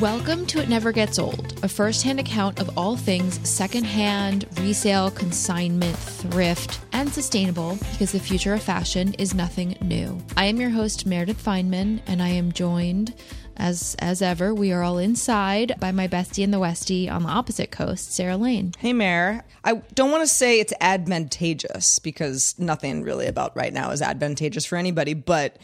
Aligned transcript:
Welcome 0.00 0.46
to 0.46 0.62
It 0.62 0.68
Never 0.68 0.92
Gets 0.92 1.18
Old, 1.18 1.58
a 1.64 1.68
first 1.68 2.04
hand 2.04 2.20
account 2.20 2.60
of 2.60 2.78
all 2.78 2.96
things 2.96 3.40
secondhand, 3.48 4.46
resale, 4.60 5.10
consignment, 5.10 5.96
thrift, 5.96 6.78
and 6.92 7.12
sustainable 7.12 7.76
because 7.90 8.12
the 8.12 8.20
future 8.20 8.54
of 8.54 8.62
fashion 8.62 9.14
is 9.14 9.34
nothing 9.34 9.76
new. 9.80 10.16
I 10.36 10.44
am 10.44 10.60
your 10.60 10.70
host, 10.70 11.04
Meredith 11.04 11.44
Fineman, 11.44 12.00
and 12.06 12.22
I 12.22 12.28
am 12.28 12.52
joined, 12.52 13.12
as, 13.56 13.96
as 13.98 14.22
ever, 14.22 14.54
we 14.54 14.70
are 14.70 14.84
all 14.84 14.98
inside 14.98 15.74
by 15.80 15.90
my 15.90 16.06
bestie 16.06 16.44
in 16.44 16.52
the 16.52 16.60
Westie 16.60 17.10
on 17.10 17.24
the 17.24 17.28
opposite 17.30 17.72
coast, 17.72 18.12
Sarah 18.12 18.36
Lane. 18.36 18.74
Hey, 18.78 18.92
Mayor. 18.92 19.42
I 19.64 19.82
don't 19.94 20.12
want 20.12 20.22
to 20.22 20.32
say 20.32 20.60
it's 20.60 20.74
advantageous 20.80 21.98
because 21.98 22.54
nothing 22.56 23.02
really 23.02 23.26
about 23.26 23.56
right 23.56 23.72
now 23.72 23.90
is 23.90 24.00
advantageous 24.00 24.64
for 24.64 24.76
anybody, 24.76 25.14
but 25.14 25.56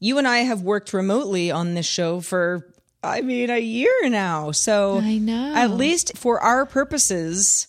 you 0.00 0.18
and 0.18 0.26
I 0.26 0.38
have 0.38 0.62
worked 0.62 0.92
remotely 0.92 1.52
on 1.52 1.74
this 1.74 1.86
show 1.86 2.20
for, 2.20 2.66
I 3.06 3.22
mean, 3.22 3.50
a 3.50 3.58
year 3.58 4.08
now. 4.08 4.50
So 4.50 4.98
I 4.98 5.18
know. 5.18 5.54
at 5.54 5.70
least 5.70 6.16
for 6.16 6.40
our 6.40 6.66
purposes, 6.66 7.68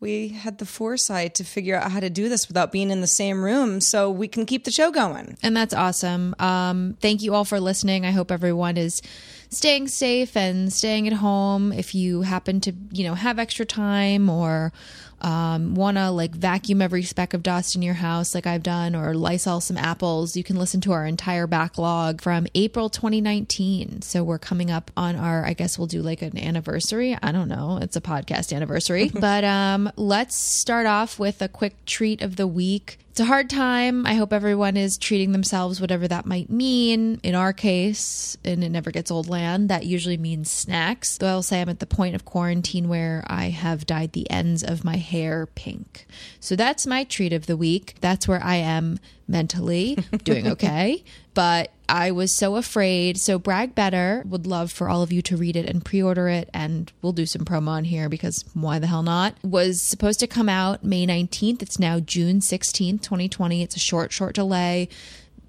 we 0.00 0.28
had 0.28 0.58
the 0.58 0.66
foresight 0.66 1.34
to 1.36 1.44
figure 1.44 1.76
out 1.76 1.90
how 1.90 2.00
to 2.00 2.10
do 2.10 2.28
this 2.28 2.46
without 2.46 2.70
being 2.70 2.90
in 2.90 3.00
the 3.00 3.06
same 3.06 3.42
room 3.42 3.80
so 3.80 4.10
we 4.10 4.28
can 4.28 4.44
keep 4.44 4.64
the 4.64 4.70
show 4.70 4.90
going. 4.90 5.38
And 5.42 5.56
that's 5.56 5.72
awesome. 5.72 6.34
Um, 6.38 6.96
thank 7.00 7.22
you 7.22 7.34
all 7.34 7.44
for 7.46 7.58
listening. 7.58 8.04
I 8.04 8.10
hope 8.10 8.30
everyone 8.30 8.76
is 8.76 9.00
staying 9.48 9.88
safe 9.88 10.36
and 10.36 10.72
staying 10.72 11.06
at 11.06 11.14
home. 11.14 11.72
If 11.72 11.94
you 11.94 12.22
happen 12.22 12.60
to, 12.60 12.72
you 12.92 13.04
know, 13.04 13.14
have 13.14 13.38
extra 13.38 13.64
time 13.64 14.28
or 14.28 14.72
um, 15.20 15.74
want 15.74 15.96
to 15.96 16.10
like 16.10 16.32
vacuum 16.32 16.82
every 16.82 17.02
speck 17.02 17.34
of 17.34 17.42
dust 17.42 17.76
in 17.76 17.82
your 17.82 17.94
house, 17.94 18.34
like 18.34 18.46
I've 18.46 18.62
done, 18.62 18.94
or 18.94 19.14
Lysol 19.14 19.60
some 19.60 19.76
apples, 19.76 20.36
you 20.36 20.44
can 20.44 20.56
listen 20.56 20.80
to 20.82 20.92
our 20.92 21.06
entire 21.06 21.46
backlog 21.46 22.20
from 22.20 22.46
April 22.54 22.90
2019. 22.90 24.02
So 24.02 24.22
we're 24.22 24.38
coming 24.38 24.70
up 24.70 24.90
on 24.96 25.16
our, 25.16 25.44
I 25.44 25.52
guess 25.54 25.78
we'll 25.78 25.86
do 25.86 26.02
like 26.02 26.22
an 26.22 26.38
anniversary. 26.38 27.16
I 27.22 27.32
don't 27.32 27.48
know. 27.48 27.78
It's 27.80 27.96
a 27.96 28.00
podcast 28.00 28.54
anniversary. 28.54 29.10
but 29.14 29.44
um, 29.44 29.90
let's 29.96 30.36
start 30.36 30.86
off 30.86 31.18
with 31.18 31.42
a 31.42 31.48
quick 31.48 31.84
treat 31.86 32.22
of 32.22 32.36
the 32.36 32.46
week. 32.46 32.98
It's 33.14 33.20
a 33.20 33.26
hard 33.26 33.48
time. 33.48 34.06
I 34.06 34.14
hope 34.14 34.32
everyone 34.32 34.76
is 34.76 34.98
treating 34.98 35.30
themselves, 35.30 35.80
whatever 35.80 36.08
that 36.08 36.26
might 36.26 36.50
mean. 36.50 37.20
In 37.22 37.36
our 37.36 37.52
case, 37.52 38.36
and 38.44 38.64
it 38.64 38.70
never 38.70 38.90
gets 38.90 39.08
old 39.08 39.28
land, 39.28 39.68
that 39.68 39.86
usually 39.86 40.16
means 40.16 40.50
snacks. 40.50 41.16
Though 41.16 41.28
I'll 41.28 41.42
say 41.44 41.60
I'm 41.60 41.68
at 41.68 41.78
the 41.78 41.86
point 41.86 42.16
of 42.16 42.24
quarantine 42.24 42.88
where 42.88 43.22
I 43.28 43.50
have 43.50 43.86
dyed 43.86 44.14
the 44.14 44.28
ends 44.32 44.64
of 44.64 44.82
my 44.82 44.96
hair 44.96 45.46
pink. 45.46 46.08
So 46.40 46.56
that's 46.56 46.88
my 46.88 47.04
treat 47.04 47.32
of 47.32 47.46
the 47.46 47.56
week. 47.56 47.94
That's 48.00 48.26
where 48.26 48.42
I 48.42 48.56
am 48.56 48.98
mentally 49.26 49.96
doing 50.24 50.48
okay. 50.48 51.04
But 51.34 51.72
I 51.88 52.12
was 52.12 52.32
so 52.32 52.54
afraid. 52.54 53.18
So 53.18 53.40
Brag 53.40 53.74
Better 53.74 54.22
would 54.24 54.46
love 54.46 54.70
for 54.70 54.88
all 54.88 55.02
of 55.02 55.12
you 55.12 55.20
to 55.22 55.36
read 55.36 55.56
it 55.56 55.68
and 55.68 55.84
pre-order 55.84 56.28
it 56.28 56.48
and 56.54 56.92
we'll 57.02 57.12
do 57.12 57.26
some 57.26 57.44
promo 57.44 57.70
on 57.70 57.82
here 57.82 58.08
because 58.08 58.44
why 58.54 58.78
the 58.78 58.86
hell 58.86 59.02
not? 59.02 59.34
Was 59.42 59.82
supposed 59.82 60.20
to 60.20 60.28
come 60.28 60.48
out 60.48 60.84
May 60.84 61.04
19th. 61.06 61.60
It's 61.60 61.80
now 61.80 61.98
June 61.98 62.38
16th, 62.38 63.02
2020. 63.02 63.64
It's 63.64 63.74
a 63.74 63.80
short 63.80 64.12
short 64.12 64.36
delay. 64.36 64.88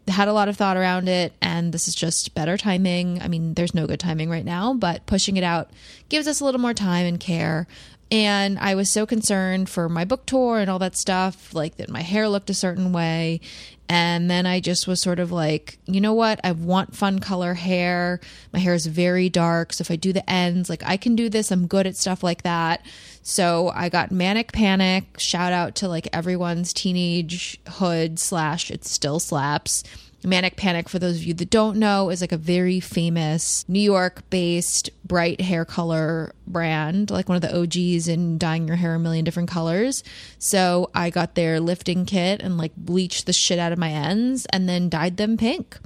Had 0.07 0.27
a 0.27 0.33
lot 0.33 0.49
of 0.49 0.57
thought 0.57 0.75
around 0.75 1.07
it 1.07 1.33
and 1.39 1.71
this 1.71 1.87
is 1.87 1.93
just 1.93 2.33
better 2.33 2.57
timing. 2.57 3.21
I 3.21 3.27
mean, 3.27 3.53
there's 3.53 3.75
no 3.75 3.85
good 3.85 3.99
timing 3.99 4.31
right 4.31 4.45
now, 4.45 4.73
but 4.73 5.05
pushing 5.05 5.37
it 5.37 5.43
out 5.43 5.69
gives 6.09 6.27
us 6.27 6.39
a 6.41 6.45
little 6.45 6.61
more 6.61 6.73
time 6.73 7.05
and 7.05 7.19
care. 7.19 7.67
And 8.11 8.59
I 8.59 8.75
was 8.75 8.91
so 8.91 9.05
concerned 9.05 9.67
for 9.69 9.89
my 9.89 10.05
book 10.05 10.25
tour 10.25 10.59
and 10.59 10.69
all 10.69 10.79
that 10.79 10.95
stuff, 10.95 11.53
like 11.53 11.77
that 11.77 11.89
my 11.89 12.01
hair 12.01 12.29
looked 12.29 12.49
a 12.49 12.53
certain 12.53 12.91
way. 12.91 13.41
And 13.87 14.31
then 14.31 14.45
I 14.47 14.59
just 14.59 14.87
was 14.87 15.01
sort 15.01 15.19
of 15.19 15.31
like, 15.31 15.77
you 15.85 16.01
know 16.01 16.13
what? 16.13 16.39
I 16.43 16.53
want 16.53 16.95
fun 16.95 17.19
color 17.19 17.53
hair. 17.53 18.19
My 18.51 18.59
hair 18.59 18.73
is 18.73 18.87
very 18.87 19.29
dark. 19.29 19.73
So 19.73 19.83
if 19.83 19.91
I 19.91 19.95
do 19.95 20.11
the 20.11 20.27
ends, 20.29 20.69
like 20.69 20.81
I 20.83 20.97
can 20.97 21.15
do 21.15 21.29
this, 21.29 21.51
I'm 21.51 21.67
good 21.67 21.85
at 21.85 21.95
stuff 21.95 22.23
like 22.23 22.43
that. 22.43 22.83
So 23.21 23.71
I 23.75 23.89
got 23.89 24.11
Manic 24.11 24.51
Panic. 24.51 25.19
Shout 25.19 25.53
out 25.53 25.75
to 25.75 25.87
like 25.87 26.07
everyone's 26.13 26.73
teenage 26.73 27.59
hood 27.67 28.17
slash 28.19 28.71
it 28.71 28.85
still 28.85 29.19
slaps. 29.19 29.83
Manic 30.25 30.55
Panic, 30.55 30.89
for 30.89 30.99
those 30.99 31.17
of 31.17 31.23
you 31.23 31.33
that 31.35 31.49
don't 31.49 31.77
know, 31.77 32.09
is 32.09 32.21
like 32.21 32.31
a 32.31 32.37
very 32.37 32.79
famous 32.79 33.65
New 33.67 33.79
York 33.79 34.29
based 34.29 34.89
bright 35.03 35.41
hair 35.41 35.65
color 35.65 36.33
brand, 36.47 37.11
like 37.11 37.29
one 37.29 37.35
of 37.35 37.41
the 37.41 37.57
OGs 37.57 38.07
in 38.07 38.37
dyeing 38.37 38.67
your 38.67 38.77
hair 38.77 38.95
a 38.95 38.99
million 38.99 39.25
different 39.25 39.49
colors. 39.49 40.03
So 40.39 40.89
I 40.93 41.09
got 41.09 41.35
their 41.35 41.59
lifting 41.59 42.05
kit 42.05 42.41
and 42.41 42.57
like 42.57 42.75
bleached 42.75 43.25
the 43.25 43.33
shit 43.33 43.59
out 43.59 43.71
of 43.71 43.79
my 43.79 43.91
ends 43.91 44.45
and 44.47 44.67
then 44.67 44.89
dyed 44.89 45.17
them 45.17 45.37
pink. 45.37 45.77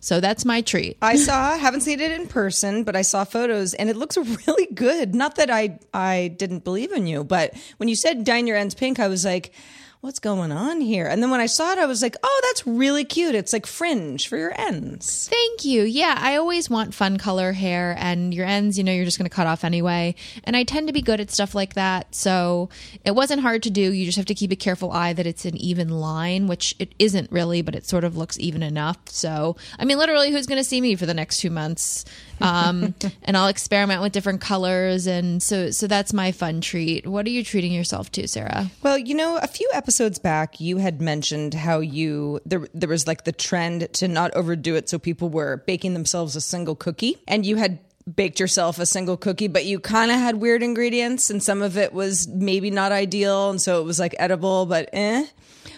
So 0.00 0.18
that's 0.18 0.46
my 0.46 0.62
treat. 0.62 0.96
I 1.02 1.16
saw, 1.16 1.56
haven't 1.58 1.82
seen 1.82 2.00
it 2.00 2.10
in 2.10 2.26
person, 2.26 2.84
but 2.84 2.96
I 2.96 3.02
saw 3.02 3.24
photos 3.24 3.74
and 3.74 3.90
it 3.90 3.96
looks 3.96 4.16
really 4.16 4.66
good. 4.74 5.14
Not 5.14 5.36
that 5.36 5.50
I 5.50 5.78
I 5.92 6.34
didn't 6.38 6.64
believe 6.64 6.92
in 6.92 7.06
you, 7.06 7.22
but 7.22 7.54
when 7.76 7.88
you 7.88 7.96
said 7.96 8.24
dyeing 8.24 8.46
your 8.46 8.56
ends 8.56 8.74
pink, 8.74 8.98
I 8.98 9.08
was 9.08 9.24
like, 9.24 9.52
what's 10.00 10.18
going 10.18 10.50
on 10.50 10.80
here? 10.80 11.06
And 11.06 11.22
then 11.22 11.30
when 11.30 11.40
I 11.40 11.46
saw 11.46 11.72
it, 11.72 11.78
I 11.78 11.84
was 11.84 12.00
like, 12.00 12.16
oh, 12.22 12.40
that's 12.44 12.66
really 12.66 13.04
cute. 13.04 13.34
It's 13.34 13.52
like 13.52 13.66
fringe 13.66 14.28
for 14.28 14.38
your 14.38 14.58
ends. 14.58 15.28
Thank 15.28 15.66
you. 15.66 15.82
Yeah, 15.82 16.14
I 16.16 16.36
always 16.36 16.70
want 16.70 16.94
fun 16.94 17.18
color 17.18 17.52
hair, 17.52 17.94
and 17.98 18.32
your 18.32 18.46
ends, 18.46 18.78
you 18.78 18.84
know, 18.84 18.92
you're 18.92 19.04
just 19.04 19.18
going 19.18 19.28
to 19.28 19.34
cut 19.34 19.46
off 19.46 19.62
anyway. 19.62 20.14
And 20.44 20.56
I 20.56 20.64
tend 20.64 20.86
to 20.86 20.94
be 20.94 21.02
good 21.02 21.20
at 21.20 21.30
stuff 21.30 21.54
like 21.54 21.74
that. 21.74 22.14
So 22.14 22.70
it 23.04 23.10
wasn't 23.14 23.42
hard 23.42 23.62
to 23.64 23.70
do. 23.70 23.92
You 23.92 24.06
just 24.06 24.16
have 24.16 24.26
to 24.26 24.34
keep 24.34 24.50
a 24.52 24.56
careful 24.56 24.90
eye 24.90 25.12
that 25.12 25.26
it's 25.26 25.44
an 25.44 25.56
even 25.58 25.90
line, 25.90 26.46
which 26.46 26.74
it 26.78 26.94
isn't 26.98 27.30
really, 27.30 27.60
but 27.60 27.74
it 27.74 27.86
sort 27.86 28.04
of 28.04 28.16
looks 28.16 28.38
even 28.38 28.62
enough. 28.62 28.96
So, 29.06 29.56
I 29.78 29.84
mean, 29.84 29.98
literally, 29.98 30.30
who's 30.30 30.46
going 30.46 30.60
to 30.60 30.68
see 30.68 30.80
me 30.80 30.96
for 30.96 31.04
the 31.04 31.14
next 31.14 31.40
two 31.40 31.50
months? 31.50 32.06
Um, 32.40 32.94
and 33.22 33.36
I'll 33.36 33.48
experiment 33.48 34.00
with 34.00 34.12
different 34.12 34.40
colors. 34.40 35.06
And 35.06 35.42
so, 35.42 35.70
so 35.70 35.86
that's 35.86 36.14
my 36.14 36.32
fun 36.32 36.62
treat. 36.62 37.06
What 37.06 37.26
are 37.26 37.30
you 37.30 37.44
treating 37.44 37.72
yourself 37.72 38.10
to, 38.12 38.26
Sarah? 38.26 38.70
Well, 38.82 38.96
you 38.96 39.14
know, 39.14 39.36
a 39.36 39.46
few 39.46 39.68
episodes 39.74 39.89
back, 40.22 40.60
you 40.60 40.78
had 40.78 41.00
mentioned 41.00 41.54
how 41.54 41.80
you 41.80 42.40
there 42.46 42.66
there 42.74 42.88
was 42.88 43.06
like 43.06 43.24
the 43.24 43.32
trend 43.32 43.92
to 43.94 44.08
not 44.08 44.34
overdo 44.34 44.76
it, 44.76 44.88
so 44.88 44.98
people 44.98 45.28
were 45.28 45.62
baking 45.66 45.94
themselves 45.94 46.36
a 46.36 46.40
single 46.40 46.74
cookie, 46.74 47.16
and 47.26 47.44
you 47.44 47.56
had 47.56 47.78
baked 48.14 48.40
yourself 48.40 48.78
a 48.78 48.86
single 48.86 49.16
cookie, 49.16 49.48
but 49.48 49.64
you 49.64 49.78
kind 49.78 50.10
of 50.10 50.18
had 50.18 50.36
weird 50.36 50.62
ingredients, 50.62 51.30
and 51.30 51.42
some 51.42 51.62
of 51.62 51.76
it 51.76 51.92
was 51.92 52.28
maybe 52.28 52.70
not 52.70 52.92
ideal, 52.92 53.50
and 53.50 53.60
so 53.60 53.80
it 53.80 53.84
was 53.84 53.98
like 53.98 54.14
edible, 54.18 54.66
but 54.66 54.88
eh. 54.92 55.26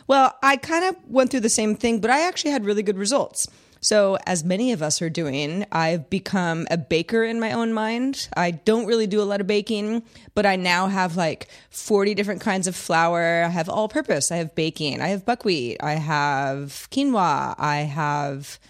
Well, 0.07 0.35
I 0.43 0.57
kind 0.57 0.85
of 0.85 0.97
went 1.09 1.31
through 1.31 1.41
the 1.41 1.49
same 1.49 1.77
thing, 1.77 2.01
but 2.01 2.11
I 2.11 2.27
actually 2.27 2.51
had 2.53 2.65
really 2.65 2.83
good 2.83 2.99
results. 2.99 3.49
So, 3.83 4.17
as 4.27 4.45
many 4.45 4.71
of 4.71 4.81
us 4.81 5.03
are 5.03 5.11
doing, 5.11 5.67
I've 5.73 6.09
become 6.09 6.69
a 6.71 6.77
baker 6.79 7.25
in 7.25 7.41
my 7.41 7.51
own 7.51 7.73
mind. 7.73 8.29
I 8.37 8.53
don't 8.53 8.87
really 8.87 9.09
do 9.09 9.21
a 9.21 9.25
lot 9.25 9.41
of 9.41 9.49
baking, 9.49 10.05
but 10.35 10.47
I 10.47 10.55
now 10.55 10.87
have 10.87 11.17
like 11.17 11.49
40 11.71 12.15
different 12.15 12.41
kinds 12.41 12.69
of 12.69 12.77
flour. 12.77 13.43
I 13.43 13.49
have 13.49 13.69
all 13.69 13.89
purpose. 13.89 14.31
I 14.31 14.37
have 14.37 14.55
baking. 14.55 15.01
I 15.01 15.09
have 15.09 15.27
buckwheat. 15.27 15.83
I 15.83 15.95
have 15.95 16.89
quinoa. 16.93 17.57
I 17.59 17.79
have 17.79 18.61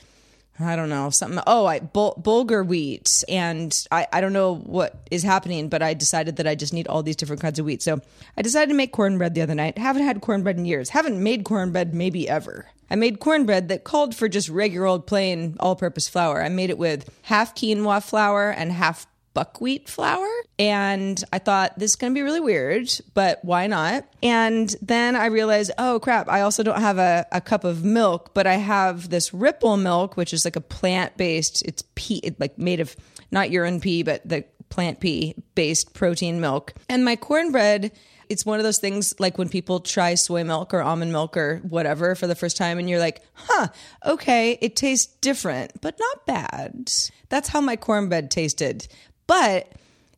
I 0.60 0.76
don't 0.76 0.88
know 0.88 1.10
something. 1.10 1.42
Oh, 1.46 1.66
I 1.66 1.80
bul- 1.80 2.20
bulgur 2.22 2.64
wheat, 2.66 3.08
and 3.28 3.74
I 3.90 4.06
I 4.12 4.20
don't 4.20 4.32
know 4.32 4.56
what 4.56 4.94
is 5.10 5.22
happening, 5.22 5.68
but 5.68 5.82
I 5.82 5.94
decided 5.94 6.36
that 6.36 6.46
I 6.46 6.54
just 6.54 6.72
need 6.72 6.86
all 6.86 7.02
these 7.02 7.16
different 7.16 7.42
kinds 7.42 7.58
of 7.58 7.66
wheat. 7.66 7.82
So 7.82 8.00
I 8.36 8.42
decided 8.42 8.68
to 8.68 8.76
make 8.76 8.92
cornbread 8.92 9.34
the 9.34 9.42
other 9.42 9.54
night. 9.54 9.78
Haven't 9.78 10.04
had 10.04 10.20
cornbread 10.20 10.56
in 10.56 10.64
years. 10.64 10.90
Haven't 10.90 11.22
made 11.22 11.44
cornbread 11.44 11.94
maybe 11.94 12.28
ever. 12.28 12.66
I 12.92 12.94
made 12.94 13.20
cornbread 13.20 13.68
that 13.68 13.84
called 13.84 14.14
for 14.14 14.28
just 14.28 14.50
regular 14.50 14.86
old 14.86 15.06
plain 15.06 15.56
all-purpose 15.58 16.08
flour. 16.08 16.42
I 16.42 16.50
made 16.50 16.68
it 16.68 16.76
with 16.76 17.08
half 17.22 17.54
quinoa 17.54 18.04
flour 18.04 18.50
and 18.50 18.70
half 18.70 19.06
buckwheat 19.32 19.88
flour. 19.88 20.28
And 20.58 21.24
I 21.32 21.38
thought 21.38 21.78
this 21.78 21.92
is 21.92 21.96
going 21.96 22.12
to 22.12 22.14
be 22.14 22.20
really 22.20 22.38
weird, 22.38 22.90
but 23.14 23.42
why 23.42 23.66
not? 23.66 24.04
And 24.22 24.76
then 24.82 25.16
I 25.16 25.26
realized, 25.26 25.70
oh 25.78 26.00
crap, 26.00 26.28
I 26.28 26.42
also 26.42 26.62
don't 26.62 26.82
have 26.82 26.98
a, 26.98 27.26
a 27.32 27.40
cup 27.40 27.64
of 27.64 27.82
milk, 27.82 28.34
but 28.34 28.46
I 28.46 28.56
have 28.56 29.08
this 29.08 29.32
ripple 29.32 29.78
milk, 29.78 30.18
which 30.18 30.34
is 30.34 30.44
like 30.44 30.56
a 30.56 30.60
plant 30.60 31.16
based, 31.16 31.62
it's 31.62 31.82
pea, 31.94 32.34
like 32.38 32.58
made 32.58 32.80
of 32.80 32.94
not 33.30 33.50
urine 33.50 33.80
pea, 33.80 34.02
but 34.02 34.20
the 34.28 34.44
plant 34.68 35.00
pea 35.00 35.34
based 35.54 35.94
protein 35.94 36.42
milk. 36.42 36.74
And 36.90 37.06
my 37.06 37.16
cornbread 37.16 37.90
it's 38.28 38.46
one 38.46 38.58
of 38.58 38.64
those 38.64 38.78
things 38.78 39.14
like 39.18 39.38
when 39.38 39.48
people 39.48 39.80
try 39.80 40.14
soy 40.14 40.44
milk 40.44 40.72
or 40.74 40.82
almond 40.82 41.12
milk 41.12 41.36
or 41.36 41.58
whatever 41.58 42.14
for 42.14 42.26
the 42.26 42.34
first 42.34 42.56
time 42.56 42.78
and 42.78 42.88
you're 42.88 42.98
like, 42.98 43.22
huh, 43.34 43.68
okay, 44.04 44.58
it 44.60 44.76
tastes 44.76 45.12
different, 45.20 45.80
but 45.80 45.98
not 45.98 46.26
bad. 46.26 46.90
That's 47.28 47.48
how 47.48 47.60
my 47.60 47.76
cornbread 47.76 48.30
tasted. 48.30 48.88
But 49.26 49.72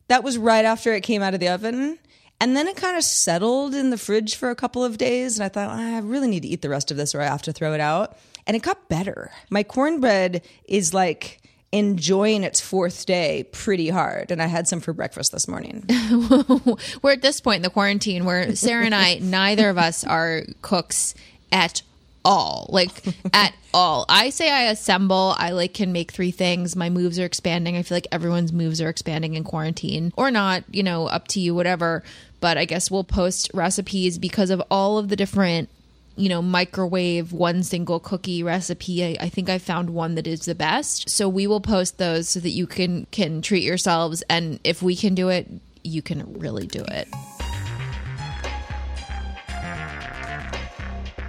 that 0.07 0.23
was 0.23 0.37
right 0.37 0.65
after 0.65 0.93
it 0.93 1.01
came 1.01 1.21
out 1.21 1.33
of 1.33 1.39
the 1.39 1.49
oven. 1.49 1.99
And 2.41 2.55
then 2.55 2.67
it 2.67 2.75
kind 2.75 2.97
of 2.97 3.03
settled 3.03 3.73
in 3.73 3.91
the 3.91 3.97
fridge 3.97 4.35
for 4.35 4.49
a 4.49 4.55
couple 4.55 4.83
of 4.83 4.97
days. 4.97 5.37
And 5.37 5.45
I 5.45 5.49
thought, 5.49 5.69
ah, 5.69 5.95
I 5.95 5.99
really 5.99 6.27
need 6.27 6.41
to 6.41 6.49
eat 6.49 6.61
the 6.61 6.69
rest 6.69 6.91
of 6.91 6.97
this 6.97 7.15
or 7.15 7.21
I 7.21 7.25
have 7.25 7.41
to 7.43 7.53
throw 7.53 7.73
it 7.73 7.79
out. 7.79 8.17
And 8.45 8.55
it 8.55 8.61
got 8.61 8.89
better. 8.89 9.31
My 9.49 9.63
cornbread 9.63 10.43
is 10.67 10.93
like 10.93 11.41
enjoying 11.75 12.43
its 12.45 12.61
fourth 12.61 13.05
day 13.05 13.43
pretty 13.51 13.89
hard. 13.89 14.31
And 14.31 14.41
I 14.41 14.45
had 14.45 14.65
some 14.65 14.79
for 14.79 14.93
breakfast 14.93 15.33
this 15.33 15.45
morning. 15.45 15.83
we're 17.01 17.11
at 17.11 17.21
this 17.21 17.41
point 17.41 17.57
in 17.57 17.61
the 17.63 17.69
quarantine 17.69 18.23
where 18.23 18.55
Sarah 18.55 18.85
and 18.85 18.95
I, 18.95 19.15
neither 19.21 19.69
of 19.69 19.77
us 19.77 20.05
are 20.05 20.43
cooks 20.61 21.15
at 21.51 21.81
all. 22.23 22.69
Like 22.69 23.03
at 23.33 23.53
all. 23.73 24.05
I 24.07 24.29
say 24.29 24.49
i 24.49 24.63
assemble. 24.63 25.35
I 25.37 25.51
like 25.51 25.73
can 25.73 25.91
make 25.91 26.13
three 26.13 26.31
things. 26.31 26.77
My 26.77 26.89
moves 26.89 27.19
are 27.19 27.25
expanding. 27.25 27.75
I 27.75 27.83
feel 27.83 27.97
like 27.97 28.07
everyone's 28.09 28.53
moves 28.53 28.81
are 28.81 28.87
expanding 28.87 29.33
in 29.33 29.43
quarantine. 29.43 30.13
Or 30.15 30.31
not 30.31 30.63
you 30.71 30.81
know 30.81 31.07
up 31.07 31.27
to 31.29 31.41
you 31.41 31.53
whatever. 31.53 32.03
But 32.39 32.57
i 32.57 32.65
guess 32.65 32.89
we'll 32.89 33.03
post 33.03 33.51
recipes 33.53 34.17
because 34.17 34.49
of 34.49 34.61
all 34.71 34.97
of 34.97 35.09
the 35.09 35.15
different 35.15 35.67
you 36.15 36.29
know 36.29 36.41
microwave 36.41 37.33
one 37.33 37.63
single 37.63 37.99
cookie 37.99 38.43
recipe 38.43 39.03
I, 39.03 39.17
I, 39.25 39.29
think 39.29 39.49
i 39.49 39.57
found 39.57 39.89
one 39.89 40.15
that 40.15 40.27
is 40.27 40.45
the 40.45 40.55
best. 40.55 41.09
So 41.09 41.27
we 41.27 41.47
will 41.47 41.61
post 41.61 41.97
those 41.97 42.29
so 42.29 42.39
that 42.39 42.49
you 42.49 42.67
can 42.67 43.05
can 43.11 43.41
treat 43.41 43.63
yourselves. 43.63 44.23
And 44.29 44.59
if 44.63 44.81
we 44.81 44.95
can 44.95 45.15
do 45.15 45.29
it 45.29 45.49
you 45.83 46.01
can 46.01 46.33
really 46.39 46.65
do 46.65 46.83
it. 46.87 47.07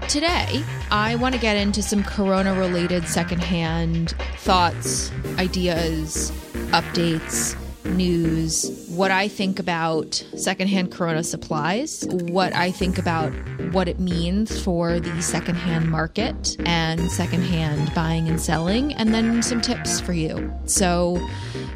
Today 0.09 0.63
i 0.91 1.17
want 1.17 1.35
to 1.35 1.41
get 1.41 1.57
into 1.57 1.83
some 1.83 2.05
corona 2.05 2.55
related 2.55 3.09
secondhand 3.09 4.15
thoughts 4.39 5.11
ideas 5.39 6.31
updates 6.71 7.57
news, 7.91 8.87
what 8.89 9.11
I 9.11 9.29
think 9.29 9.59
about 9.59 10.15
secondhand 10.37 10.93
Corona 10.93 11.23
supplies, 11.23 12.05
what 12.09 12.53
I 12.55 12.71
think 12.71 12.99
about 12.99 13.33
what 13.73 13.89
it 13.89 13.99
means 14.01 14.63
for 14.63 15.01
the 15.01 15.21
secondhand 15.23 15.91
market 15.91 16.57
and 16.67 17.11
secondhand 17.11 17.93
buying 17.95 18.29
and 18.29 18.41
selling, 18.41 18.95
and 18.95 19.15
then 19.15 19.43
some 19.43 19.61
tips 19.61 20.01
for 20.01 20.13
you. 20.13 20.53
So, 20.67 21.19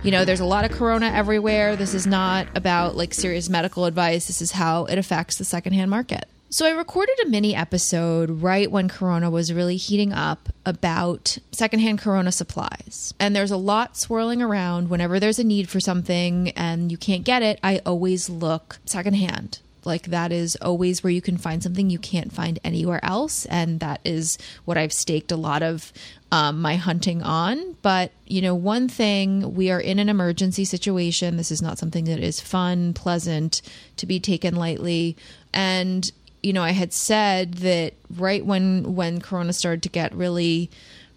you 0.02 0.10
know, 0.10 0.24
there's 0.24 0.40
a 0.40 0.44
lot 0.44 0.64
of 0.64 0.70
Corona 0.70 1.06
everywhere. 1.06 1.76
This 1.76 1.94
is 1.94 2.06
not 2.06 2.46
about 2.54 2.96
like 2.96 3.14
serious 3.14 3.48
medical 3.48 3.84
advice, 3.84 4.26
this 4.26 4.40
is 4.40 4.52
how 4.52 4.84
it 4.86 4.98
affects 4.98 5.38
the 5.38 5.44
secondhand 5.44 5.90
market. 5.90 6.26
So, 6.52 6.67
I 6.67 6.70
recorded 6.70 7.17
a 7.23 7.29
mini 7.29 7.55
episode 7.55 8.43
right 8.43 8.69
when 8.69 8.88
Corona 8.88 9.31
was 9.31 9.52
really 9.52 9.76
heating 9.76 10.12
up 10.12 10.49
about 10.67 11.38
secondhand 11.52 12.00
Corona 12.00 12.32
supplies. 12.32 13.14
And 13.20 13.37
there's 13.37 13.52
a 13.52 13.56
lot 13.56 13.97
swirling 13.97 14.43
around. 14.43 14.91
Whenever 14.91 15.20
there's 15.20 15.38
a 15.38 15.44
need 15.44 15.69
for 15.69 15.79
something 15.79 16.50
and 16.56 16.91
you 16.91 16.99
can't 16.99 17.23
get 17.23 17.44
it, 17.44 17.61
I 17.62 17.81
always 17.87 18.29
look 18.29 18.81
secondhand. 18.85 19.61
Like, 19.85 20.08
that 20.08 20.32
is 20.32 20.56
always 20.56 21.05
where 21.05 21.12
you 21.12 21.23
can 21.23 21.37
find 21.37 21.62
something 21.62 21.88
you 21.88 22.00
can't 22.00 22.32
find 22.32 22.58
anywhere 22.64 23.02
else. 23.05 23.47
And 23.47 23.79
that 23.79 24.00
is 24.05 24.37
what 24.64 24.76
I've 24.76 24.93
staked 24.93 25.31
a 25.31 25.37
lot 25.37 25.62
of 25.62 25.93
um, 26.32 26.61
my 26.61 26.75
hunting 26.75 27.23
on. 27.23 27.76
But, 27.81 28.11
you 28.26 28.43
know, 28.43 28.56
one 28.56 28.88
thing, 28.88 29.55
we 29.55 29.70
are 29.70 29.81
in 29.81 30.00
an 30.00 30.08
emergency 30.08 30.64
situation. 30.64 31.37
This 31.37 31.52
is 31.52 31.62
not 31.62 31.79
something 31.79 32.05
that 32.06 32.19
is 32.19 32.41
fun, 32.41 32.93
pleasant 32.93 33.62
to 33.97 34.06
be 34.06 34.19
taken 34.19 34.56
lightly. 34.56 35.17
And 35.52 36.11
you 36.42 36.52
know, 36.52 36.62
I 36.62 36.70
had 36.70 36.92
said 36.92 37.54
that 37.54 37.94
right 38.16 38.44
when 38.44 38.94
when 38.94 39.20
Corona 39.20 39.52
started 39.52 39.82
to 39.84 39.88
get 39.88 40.14
really 40.14 40.70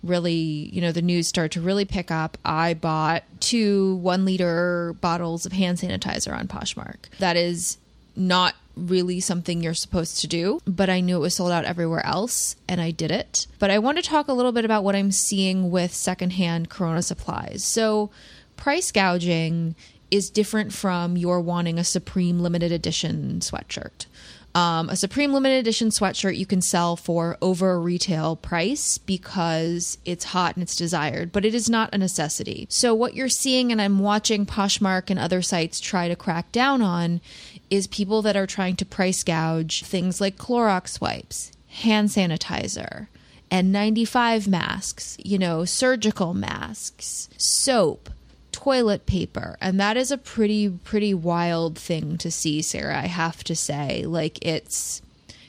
really, 0.04 0.70
you 0.74 0.82
know, 0.82 0.92
the 0.92 1.02
news 1.02 1.28
started 1.28 1.54
to 1.54 1.62
really 1.62 1.86
pick 1.86 2.12
up, 2.12 2.38
I 2.44 2.74
bought 2.74 3.24
two 3.40 3.96
one 3.96 4.26
liter 4.26 4.96
bottles 5.00 5.46
of 5.46 5.54
hand 5.54 5.80
sanitizer 5.80 6.38
on 6.38 6.48
Poshmark. 6.48 7.10
That 7.20 7.38
is 7.38 7.78
not 8.16 8.56
really 8.76 9.20
something 9.20 9.62
you're 9.62 9.74
supposed 9.74 10.20
to 10.22 10.28
do, 10.28 10.60
but 10.66 10.90
I 10.90 11.00
knew 11.00 11.18
it 11.18 11.22
was 11.22 11.36
sold 11.36 11.52
out 11.52 11.66
everywhere 11.66 12.06
else 12.06 12.56
and 12.68 12.82
I 12.82 12.92
did 12.92 13.12
it. 13.12 13.48
But 13.60 13.72
I 13.72 13.80
want 13.80 13.98
to 13.98 14.04
talk 14.04 14.28
a 14.28 14.34
little 14.34 14.52
bit 14.52 14.66
about 14.66 14.84
what 14.84 14.96
I'm 14.96 15.12
seeing 15.12 15.72
with 15.72 15.94
secondhand 15.94 16.70
Corona 16.70 17.02
supplies. 17.02 17.64
So, 17.64 18.10
price 18.58 18.92
gouging 18.92 19.76
is 20.12 20.30
different 20.30 20.74
from 20.74 21.18
your 21.18 21.40
wanting 21.40 21.80
a 21.80 21.84
Supreme 21.84 22.40
limited 22.40 22.72
edition 22.72 23.40
sweatshirt. 23.40 24.06
Um, 24.56 24.90
a 24.90 24.96
Supreme 24.96 25.34
limited 25.34 25.58
edition 25.58 25.90
sweatshirt 25.90 26.38
you 26.38 26.46
can 26.46 26.62
sell 26.62 26.96
for 26.96 27.38
over 27.42 27.80
retail 27.80 28.36
price 28.36 29.00
because 29.00 29.98
it's 30.06 30.26
hot 30.26 30.56
and 30.56 30.62
it's 30.62 30.76
desired, 30.76 31.32
but 31.32 31.44
it 31.44 31.56
is 31.56 31.72
not 31.72 31.94
a 31.94 31.98
necessity. 31.98 32.68
So, 32.70 32.94
what 32.94 33.16
you're 33.16 33.30
seeing, 33.30 33.72
and 33.72 33.82
I'm 33.82 33.98
watching 33.98 34.46
Poshmark 34.46 35.10
and 35.10 35.20
other 35.20 35.42
sites 35.42 35.80
try 35.80 36.08
to 36.08 36.16
crack 36.16 36.52
down 36.52 36.84
on, 36.84 37.20
is 37.72 37.88
people 37.88 38.22
that 38.22 38.38
are 38.38 38.46
trying 38.46 38.76
to 38.76 38.86
price 38.86 39.24
gouge 39.24 39.84
things 39.84 40.22
like 40.22 40.38
Clorox 40.38 41.02
wipes, 41.02 41.52
hand 41.70 42.10
sanitizer, 42.10 43.08
N95 43.50 44.48
masks, 44.48 45.18
you 45.24 45.40
know, 45.40 45.66
surgical 45.66 46.36
masks, 46.36 47.28
soap, 47.38 48.10
toilet 48.64 49.06
paper. 49.06 49.58
And 49.60 49.80
that 49.80 49.98
is 49.98 50.10
a 50.10 50.18
pretty 50.18 50.70
pretty 50.70 51.14
wild 51.14 51.78
thing 51.78 52.18
to 52.20 52.32
see 52.32 52.62
sarah 52.62 52.98
i 52.98 53.08
have 53.08 53.44
to 53.44 53.56
say. 53.56 54.06
Like 54.06 54.40
it's 54.46 55.02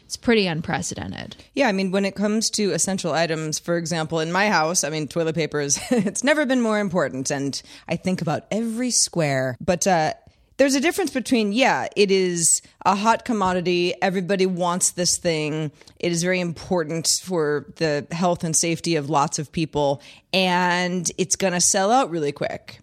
it's 0.04 0.16
pretty 0.16 0.46
unprecedented. 0.46 1.36
Yeah 1.54 1.68
i 1.68 1.72
mean 1.72 1.92
when 1.92 2.04
it 2.04 2.16
comes 2.16 2.50
to 2.50 2.72
essential 2.72 3.12
items 3.12 3.58
for 3.60 3.76
example 3.76 4.18
in 4.18 4.32
my 4.32 4.48
house 4.48 4.82
i 4.82 4.90
mean 4.90 5.06
toilet 5.06 5.36
paper 5.36 5.60
is 5.60 5.78
it's 5.90 6.24
never 6.24 6.44
been 6.44 6.60
more 6.60 6.80
important 6.80 7.30
and 7.30 7.62
i 7.88 7.96
think 7.96 8.20
about 8.20 8.44
every 8.50 8.90
square. 8.90 9.56
But 9.60 9.86
uh 9.86 10.14
there's 10.56 10.74
a 10.74 10.80
difference 10.80 11.10
between 11.10 11.52
yeah 11.52 11.86
it 11.96 12.10
is 12.10 12.62
a 12.84 12.96
hot 12.96 13.24
commodity 13.24 13.94
everybody 14.02 14.46
wants 14.46 14.92
this 14.92 15.18
thing 15.18 15.70
it 16.00 16.12
is 16.12 16.22
very 16.22 16.40
important 16.40 17.08
for 17.22 17.66
the 17.76 18.06
health 18.10 18.44
and 18.44 18.54
safety 18.56 18.94
of 18.96 19.10
lots 19.10 19.38
of 19.38 19.50
people 19.50 20.00
and 20.32 21.10
it's 21.18 21.34
going 21.34 21.52
to 21.52 21.60
sell 21.60 21.90
out 21.90 22.08
really 22.08 22.30
quick 22.30 22.80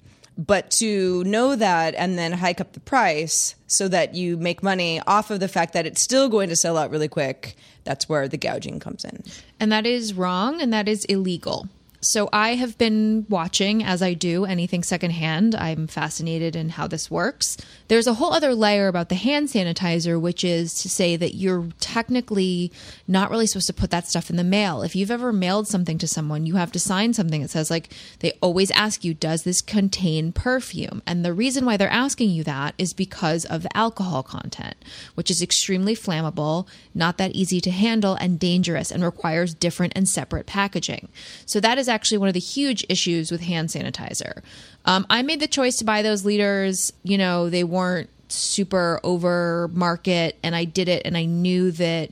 but 0.47 0.71
to 0.71 1.23
know 1.23 1.55
that 1.55 1.93
and 1.95 2.17
then 2.17 2.31
hike 2.31 2.59
up 2.59 2.73
the 2.73 2.79
price 2.79 3.55
so 3.67 3.87
that 3.87 4.15
you 4.15 4.37
make 4.37 4.63
money 4.63 4.99
off 5.05 5.29
of 5.29 5.39
the 5.39 5.47
fact 5.47 5.73
that 5.73 5.85
it's 5.85 6.01
still 6.01 6.29
going 6.29 6.49
to 6.49 6.55
sell 6.55 6.77
out 6.77 6.89
really 6.89 7.07
quick, 7.07 7.55
that's 7.83 8.09
where 8.09 8.27
the 8.27 8.37
gouging 8.37 8.79
comes 8.79 9.05
in. 9.05 9.23
And 9.59 9.71
that 9.71 9.85
is 9.85 10.13
wrong 10.13 10.59
and 10.61 10.73
that 10.73 10.87
is 10.87 11.05
illegal. 11.05 11.69
So 12.03 12.29
I 12.33 12.55
have 12.55 12.79
been 12.79 13.27
watching 13.29 13.83
as 13.83 14.01
I 14.01 14.15
do 14.15 14.43
anything 14.45 14.81
secondhand. 14.81 15.53
I'm 15.53 15.85
fascinated 15.85 16.55
in 16.55 16.69
how 16.69 16.87
this 16.87 17.11
works. 17.11 17.57
There's 17.89 18.07
a 18.07 18.15
whole 18.15 18.33
other 18.33 18.55
layer 18.55 18.87
about 18.87 19.09
the 19.09 19.15
hand 19.15 19.49
sanitizer, 19.49 20.19
which 20.19 20.43
is 20.43 20.73
to 20.81 20.89
say 20.89 21.15
that 21.15 21.35
you're 21.35 21.67
technically 21.79 22.71
not 23.07 23.29
really 23.29 23.45
supposed 23.45 23.67
to 23.67 23.73
put 23.73 23.91
that 23.91 24.07
stuff 24.07 24.31
in 24.31 24.35
the 24.35 24.43
mail. 24.43 24.81
If 24.81 24.95
you've 24.95 25.11
ever 25.11 25.31
mailed 25.31 25.67
something 25.67 25.99
to 25.99 26.07
someone, 26.07 26.47
you 26.47 26.55
have 26.55 26.71
to 26.71 26.79
sign 26.79 27.13
something 27.13 27.43
that 27.43 27.51
says, 27.51 27.69
like, 27.69 27.93
they 28.19 28.31
always 28.41 28.71
ask 28.71 29.03
you, 29.03 29.13
does 29.13 29.43
this 29.43 29.61
contain 29.61 30.31
perfume? 30.31 31.03
And 31.05 31.23
the 31.23 31.33
reason 31.33 31.65
why 31.65 31.77
they're 31.77 31.87
asking 31.87 32.31
you 32.31 32.43
that 32.45 32.73
is 32.79 32.93
because 32.93 33.45
of 33.45 33.61
the 33.61 33.77
alcohol 33.77 34.23
content, 34.23 34.75
which 35.13 35.29
is 35.29 35.43
extremely 35.43 35.95
flammable, 35.95 36.67
not 36.95 37.19
that 37.19 37.33
easy 37.33 37.61
to 37.61 37.69
handle, 37.69 38.15
and 38.15 38.39
dangerous, 38.39 38.89
and 38.89 39.03
requires 39.03 39.53
different 39.53 39.93
and 39.95 40.09
separate 40.09 40.47
packaging. 40.47 41.07
So 41.45 41.59
that 41.59 41.77
is 41.77 41.90
actually 41.91 42.17
one 42.17 42.27
of 42.27 42.33
the 42.33 42.39
huge 42.39 42.83
issues 42.89 43.31
with 43.31 43.41
hand 43.41 43.69
sanitizer. 43.69 44.41
Um, 44.85 45.05
I 45.09 45.21
made 45.21 45.39
the 45.39 45.47
choice 45.47 45.77
to 45.77 45.85
buy 45.85 46.01
those 46.01 46.25
liters. 46.25 46.91
You 47.03 47.19
know, 47.19 47.49
they 47.49 47.63
weren't 47.63 48.09
super 48.29 48.99
over 49.03 49.69
market, 49.73 50.37
and 50.41 50.55
I 50.55 50.63
did 50.65 50.87
it, 50.87 51.03
and 51.05 51.15
I 51.15 51.25
knew 51.25 51.71
that 51.71 52.09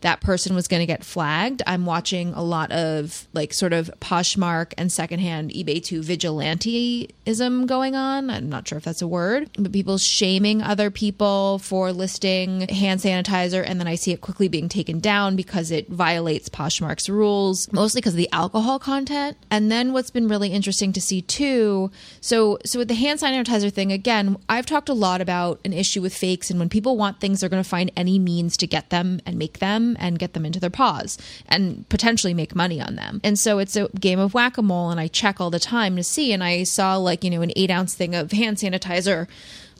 that 0.00 0.20
person 0.20 0.54
was 0.54 0.68
going 0.68 0.80
to 0.80 0.86
get 0.86 1.04
flagged. 1.04 1.62
I'm 1.66 1.86
watching 1.86 2.32
a 2.34 2.42
lot 2.42 2.72
of 2.72 3.26
like 3.32 3.52
sort 3.52 3.72
of 3.72 3.90
Poshmark 4.00 4.72
and 4.78 4.90
secondhand 4.90 5.50
eBay 5.50 5.82
2 5.82 6.00
vigilanteism 6.00 7.66
going 7.66 7.94
on. 7.94 8.30
I'm 8.30 8.48
not 8.48 8.66
sure 8.66 8.78
if 8.78 8.84
that's 8.84 9.02
a 9.02 9.08
word, 9.08 9.50
but 9.58 9.72
people 9.72 9.98
shaming 9.98 10.62
other 10.62 10.90
people 10.90 11.58
for 11.58 11.92
listing 11.92 12.62
hand 12.68 13.00
sanitizer. 13.00 13.62
And 13.66 13.78
then 13.78 13.86
I 13.86 13.94
see 13.94 14.12
it 14.12 14.20
quickly 14.20 14.48
being 14.48 14.68
taken 14.68 15.00
down 15.00 15.36
because 15.36 15.70
it 15.70 15.88
violates 15.88 16.48
Poshmark's 16.48 17.08
rules, 17.08 17.70
mostly 17.72 18.00
because 18.00 18.14
of 18.14 18.18
the 18.18 18.32
alcohol 18.32 18.78
content. 18.78 19.36
And 19.50 19.70
then 19.70 19.92
what's 19.92 20.10
been 20.10 20.28
really 20.28 20.50
interesting 20.50 20.92
to 20.94 21.00
see 21.00 21.22
too. 21.22 21.90
So, 22.20 22.58
so 22.64 22.78
with 22.78 22.88
the 22.88 22.94
hand 22.94 23.20
sanitizer 23.20 23.72
thing, 23.72 23.92
again, 23.92 24.36
I've 24.48 24.66
talked 24.66 24.88
a 24.88 24.94
lot 24.94 25.20
about 25.20 25.60
an 25.64 25.72
issue 25.72 26.00
with 26.00 26.14
fakes 26.14 26.50
and 26.50 26.58
when 26.58 26.68
people 26.68 26.96
want 26.96 27.20
things, 27.20 27.40
they're 27.40 27.50
going 27.50 27.62
to 27.62 27.68
find 27.68 27.92
any 27.96 28.18
means 28.18 28.56
to 28.58 28.66
get 28.66 28.90
them 28.90 29.20
and 29.26 29.38
make 29.38 29.58
them 29.58 29.89
and 29.98 30.18
get 30.18 30.34
them 30.34 30.46
into 30.46 30.60
their 30.60 30.70
paws 30.70 31.18
and 31.48 31.88
potentially 31.88 32.34
make 32.34 32.54
money 32.54 32.80
on 32.80 32.96
them. 32.96 33.20
And 33.24 33.38
so 33.38 33.58
it's 33.58 33.76
a 33.76 33.88
game 33.88 34.18
of 34.18 34.34
whack 34.34 34.58
a 34.58 34.62
mole. 34.62 34.90
And 34.90 35.00
I 35.00 35.08
check 35.08 35.40
all 35.40 35.50
the 35.50 35.58
time 35.58 35.96
to 35.96 36.04
see. 36.04 36.32
And 36.32 36.44
I 36.44 36.64
saw 36.64 36.96
like, 36.96 37.24
you 37.24 37.30
know, 37.30 37.42
an 37.42 37.52
eight 37.56 37.70
ounce 37.70 37.94
thing 37.94 38.14
of 38.14 38.32
hand 38.32 38.58
sanitizer. 38.58 39.26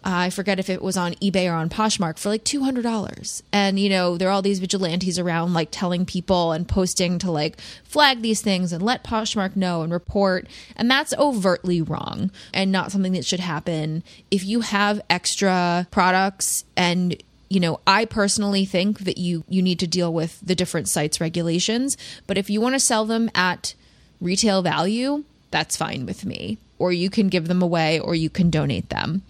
Uh, 0.02 0.24
I 0.24 0.30
forget 0.30 0.58
if 0.58 0.70
it 0.70 0.80
was 0.80 0.96
on 0.96 1.12
eBay 1.16 1.50
or 1.50 1.54
on 1.54 1.68
Poshmark 1.68 2.18
for 2.18 2.30
like 2.30 2.42
two 2.42 2.64
hundred 2.64 2.84
dollars, 2.84 3.42
and 3.52 3.78
you 3.78 3.90
know 3.90 4.16
there 4.16 4.28
are 4.28 4.32
all 4.32 4.40
these 4.40 4.58
vigilantes 4.58 5.18
around 5.18 5.52
like 5.52 5.68
telling 5.70 6.06
people 6.06 6.52
and 6.52 6.66
posting 6.66 7.18
to 7.18 7.30
like 7.30 7.60
flag 7.84 8.22
these 8.22 8.40
things 8.40 8.72
and 8.72 8.82
let 8.82 9.04
Poshmark 9.04 9.56
know 9.56 9.82
and 9.82 9.92
report, 9.92 10.46
and 10.74 10.90
that's 10.90 11.12
overtly 11.18 11.82
wrong 11.82 12.30
and 12.54 12.72
not 12.72 12.92
something 12.92 13.12
that 13.12 13.26
should 13.26 13.40
happen. 13.40 14.02
If 14.30 14.42
you 14.42 14.62
have 14.62 15.02
extra 15.10 15.86
products 15.90 16.64
and 16.78 17.22
you 17.50 17.60
know 17.60 17.78
i 17.86 18.06
personally 18.06 18.64
think 18.64 19.00
that 19.00 19.18
you 19.18 19.44
you 19.48 19.60
need 19.60 19.78
to 19.78 19.86
deal 19.86 20.12
with 20.12 20.40
the 20.40 20.54
different 20.54 20.88
sites 20.88 21.20
regulations 21.20 21.98
but 22.26 22.38
if 22.38 22.48
you 22.48 22.60
want 22.60 22.74
to 22.74 22.80
sell 22.80 23.04
them 23.04 23.30
at 23.34 23.74
retail 24.20 24.62
value 24.62 25.24
that's 25.50 25.76
fine 25.76 26.06
with 26.06 26.24
me. 26.24 26.58
Or 26.78 26.92
you 26.92 27.10
can 27.10 27.28
give 27.28 27.48
them 27.48 27.60
away 27.60 28.00
or 28.00 28.14
you 28.14 28.30
can 28.30 28.50
donate 28.50 28.88
them. 28.88 29.22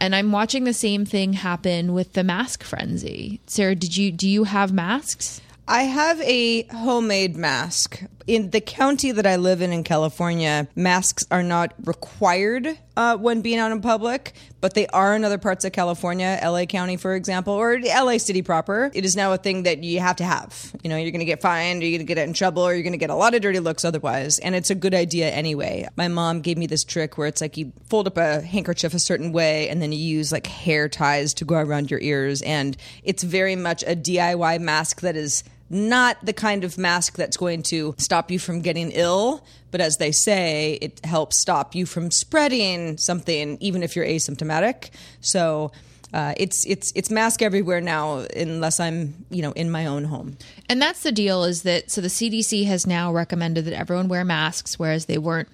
And 0.00 0.14
i'm 0.14 0.32
watching 0.32 0.64
the 0.64 0.74
same 0.74 1.06
thing 1.06 1.32
happen 1.32 1.94
with 1.94 2.12
the 2.12 2.24
mask 2.24 2.62
frenzy. 2.62 3.40
Sarah 3.46 3.74
did 3.74 3.96
you 3.96 4.12
do 4.12 4.28
you 4.28 4.44
have 4.44 4.72
masks? 4.72 5.40
I 5.66 5.82
have 5.82 6.20
a 6.20 6.62
homemade 6.64 7.36
mask. 7.36 8.02
In 8.28 8.50
the 8.50 8.60
county 8.60 9.10
that 9.10 9.26
I 9.26 9.36
live 9.36 9.62
in 9.62 9.72
in 9.72 9.82
California, 9.84 10.68
masks 10.76 11.26
are 11.30 11.42
not 11.42 11.72
required 11.86 12.78
uh, 12.94 13.16
when 13.16 13.40
being 13.40 13.58
out 13.58 13.72
in 13.72 13.80
public, 13.80 14.34
but 14.60 14.74
they 14.74 14.86
are 14.88 15.16
in 15.16 15.24
other 15.24 15.38
parts 15.38 15.64
of 15.64 15.72
California, 15.72 16.38
LA 16.44 16.66
County, 16.66 16.98
for 16.98 17.14
example, 17.14 17.54
or 17.54 17.80
LA 17.80 18.18
City 18.18 18.42
proper. 18.42 18.90
It 18.92 19.06
is 19.06 19.16
now 19.16 19.32
a 19.32 19.38
thing 19.38 19.62
that 19.62 19.82
you 19.82 20.00
have 20.00 20.16
to 20.16 20.24
have. 20.24 20.74
You 20.82 20.90
know, 20.90 20.98
you're 20.98 21.10
going 21.10 21.20
to 21.20 21.24
get 21.24 21.40
fined, 21.40 21.82
or 21.82 21.86
you're 21.86 21.96
going 21.96 22.06
to 22.06 22.14
get 22.14 22.18
in 22.18 22.34
trouble, 22.34 22.66
or 22.66 22.74
you're 22.74 22.82
going 22.82 22.92
to 22.92 22.98
get 22.98 23.08
a 23.08 23.14
lot 23.14 23.34
of 23.34 23.40
dirty 23.40 23.60
looks 23.60 23.82
otherwise. 23.82 24.38
And 24.40 24.54
it's 24.54 24.68
a 24.68 24.74
good 24.74 24.92
idea 24.92 25.30
anyway. 25.30 25.88
My 25.96 26.08
mom 26.08 26.42
gave 26.42 26.58
me 26.58 26.66
this 26.66 26.84
trick 26.84 27.16
where 27.16 27.28
it's 27.28 27.40
like 27.40 27.56
you 27.56 27.72
fold 27.88 28.08
up 28.08 28.18
a 28.18 28.42
handkerchief 28.42 28.92
a 28.92 28.98
certain 28.98 29.32
way, 29.32 29.70
and 29.70 29.80
then 29.80 29.90
you 29.90 30.00
use 30.00 30.32
like 30.32 30.46
hair 30.46 30.90
ties 30.90 31.32
to 31.32 31.46
go 31.46 31.54
around 31.54 31.90
your 31.90 32.00
ears. 32.00 32.42
And 32.42 32.76
it's 33.02 33.22
very 33.22 33.56
much 33.56 33.82
a 33.84 33.96
DIY 33.96 34.60
mask 34.60 35.00
that 35.00 35.16
is 35.16 35.44
not 35.70 36.16
the 36.24 36.32
kind 36.32 36.64
of 36.64 36.78
mask 36.78 37.16
that's 37.16 37.36
going 37.36 37.62
to 37.64 37.94
stop 37.98 38.30
you 38.30 38.38
from 38.38 38.60
getting 38.60 38.90
ill, 38.92 39.44
but 39.70 39.80
as 39.80 39.98
they 39.98 40.12
say, 40.12 40.78
it 40.80 41.04
helps 41.04 41.38
stop 41.38 41.74
you 41.74 41.86
from 41.86 42.10
spreading 42.10 42.96
something, 42.96 43.58
even 43.60 43.82
if 43.82 43.96
you're 43.96 44.06
asymptomatic. 44.06 44.90
So. 45.20 45.72
Uh, 46.10 46.32
it's 46.38 46.64
it's 46.64 46.90
it's 46.94 47.10
mask 47.10 47.42
everywhere 47.42 47.82
now, 47.82 48.24
unless 48.34 48.80
I'm 48.80 49.26
you 49.28 49.42
know 49.42 49.52
in 49.52 49.70
my 49.70 49.84
own 49.84 50.04
home. 50.04 50.38
And 50.66 50.80
that's 50.80 51.02
the 51.02 51.12
deal 51.12 51.44
is 51.44 51.64
that 51.64 51.90
so 51.90 52.00
the 52.00 52.08
CDC 52.08 52.64
has 52.64 52.86
now 52.86 53.12
recommended 53.12 53.66
that 53.66 53.74
everyone 53.74 54.08
wear 54.08 54.24
masks, 54.24 54.78
whereas 54.78 55.04
they 55.04 55.18
weren't 55.18 55.50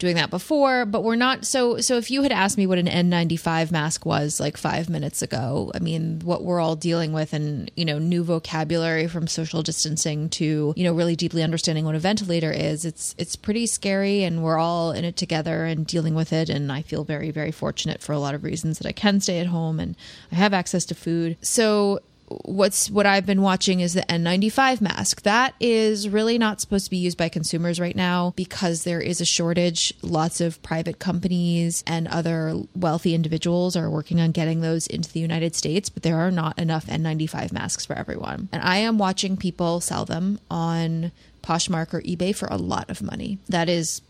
doing 0.00 0.16
that 0.16 0.30
before, 0.30 0.86
but 0.86 1.04
we're 1.04 1.14
not 1.14 1.44
so 1.44 1.78
so 1.80 1.96
if 1.96 2.10
you 2.10 2.22
had 2.22 2.32
asked 2.32 2.58
me 2.58 2.66
what 2.66 2.78
an 2.78 2.86
N95 2.86 3.70
mask 3.70 4.04
was 4.04 4.40
like 4.40 4.56
5 4.56 4.88
minutes 4.88 5.22
ago, 5.22 5.70
I 5.74 5.78
mean, 5.78 6.20
what 6.24 6.42
we're 6.42 6.58
all 6.58 6.74
dealing 6.74 7.12
with 7.12 7.32
and, 7.32 7.70
you 7.76 7.84
know, 7.84 7.98
new 7.98 8.24
vocabulary 8.24 9.06
from 9.06 9.28
social 9.28 9.62
distancing 9.62 10.30
to, 10.30 10.72
you 10.74 10.84
know, 10.84 10.94
really 10.94 11.14
deeply 11.14 11.42
understanding 11.42 11.84
what 11.84 11.94
a 11.94 12.00
ventilator 12.00 12.50
is, 12.50 12.84
it's 12.84 13.14
it's 13.18 13.36
pretty 13.36 13.66
scary 13.66 14.24
and 14.24 14.42
we're 14.42 14.58
all 14.58 14.90
in 14.90 15.04
it 15.04 15.16
together 15.16 15.66
and 15.66 15.86
dealing 15.86 16.14
with 16.14 16.32
it 16.32 16.48
and 16.48 16.72
I 16.72 16.82
feel 16.82 17.04
very 17.04 17.30
very 17.30 17.52
fortunate 17.52 18.00
for 18.00 18.12
a 18.12 18.18
lot 18.18 18.34
of 18.34 18.42
reasons 18.42 18.78
that 18.78 18.88
I 18.88 18.92
can 18.92 19.20
stay 19.20 19.38
at 19.38 19.46
home 19.46 19.78
and 19.78 19.94
I 20.32 20.36
have 20.36 20.54
access 20.54 20.86
to 20.86 20.94
food. 20.94 21.36
So 21.42 22.00
what's 22.44 22.90
what 22.90 23.06
I've 23.06 23.26
been 23.26 23.42
watching 23.42 23.80
is 23.80 23.94
the 23.94 24.02
N95 24.02 24.80
mask. 24.80 25.22
That 25.22 25.54
is 25.60 26.08
really 26.08 26.38
not 26.38 26.60
supposed 26.60 26.84
to 26.86 26.90
be 26.90 26.96
used 26.96 27.18
by 27.18 27.28
consumers 27.28 27.80
right 27.80 27.96
now 27.96 28.32
because 28.36 28.84
there 28.84 29.00
is 29.00 29.20
a 29.20 29.24
shortage. 29.24 29.92
Lots 30.02 30.40
of 30.40 30.62
private 30.62 30.98
companies 30.98 31.82
and 31.86 32.06
other 32.08 32.54
wealthy 32.74 33.14
individuals 33.14 33.76
are 33.76 33.90
working 33.90 34.20
on 34.20 34.30
getting 34.30 34.60
those 34.60 34.86
into 34.86 35.12
the 35.12 35.20
United 35.20 35.54
States, 35.54 35.88
but 35.88 36.02
there 36.02 36.18
are 36.18 36.30
not 36.30 36.58
enough 36.58 36.86
N95 36.86 37.52
masks 37.52 37.84
for 37.84 37.94
everyone. 37.94 38.48
And 38.52 38.62
I 38.62 38.76
am 38.78 38.98
watching 38.98 39.36
people 39.36 39.80
sell 39.80 40.04
them 40.04 40.38
on 40.50 41.12
Poshmark 41.42 41.92
or 41.92 42.02
eBay 42.02 42.34
for 42.34 42.46
a 42.46 42.56
lot 42.56 42.90
of 42.90 43.02
money. 43.02 43.38
That 43.48 43.68
is 43.68 44.02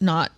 not 0.00 0.32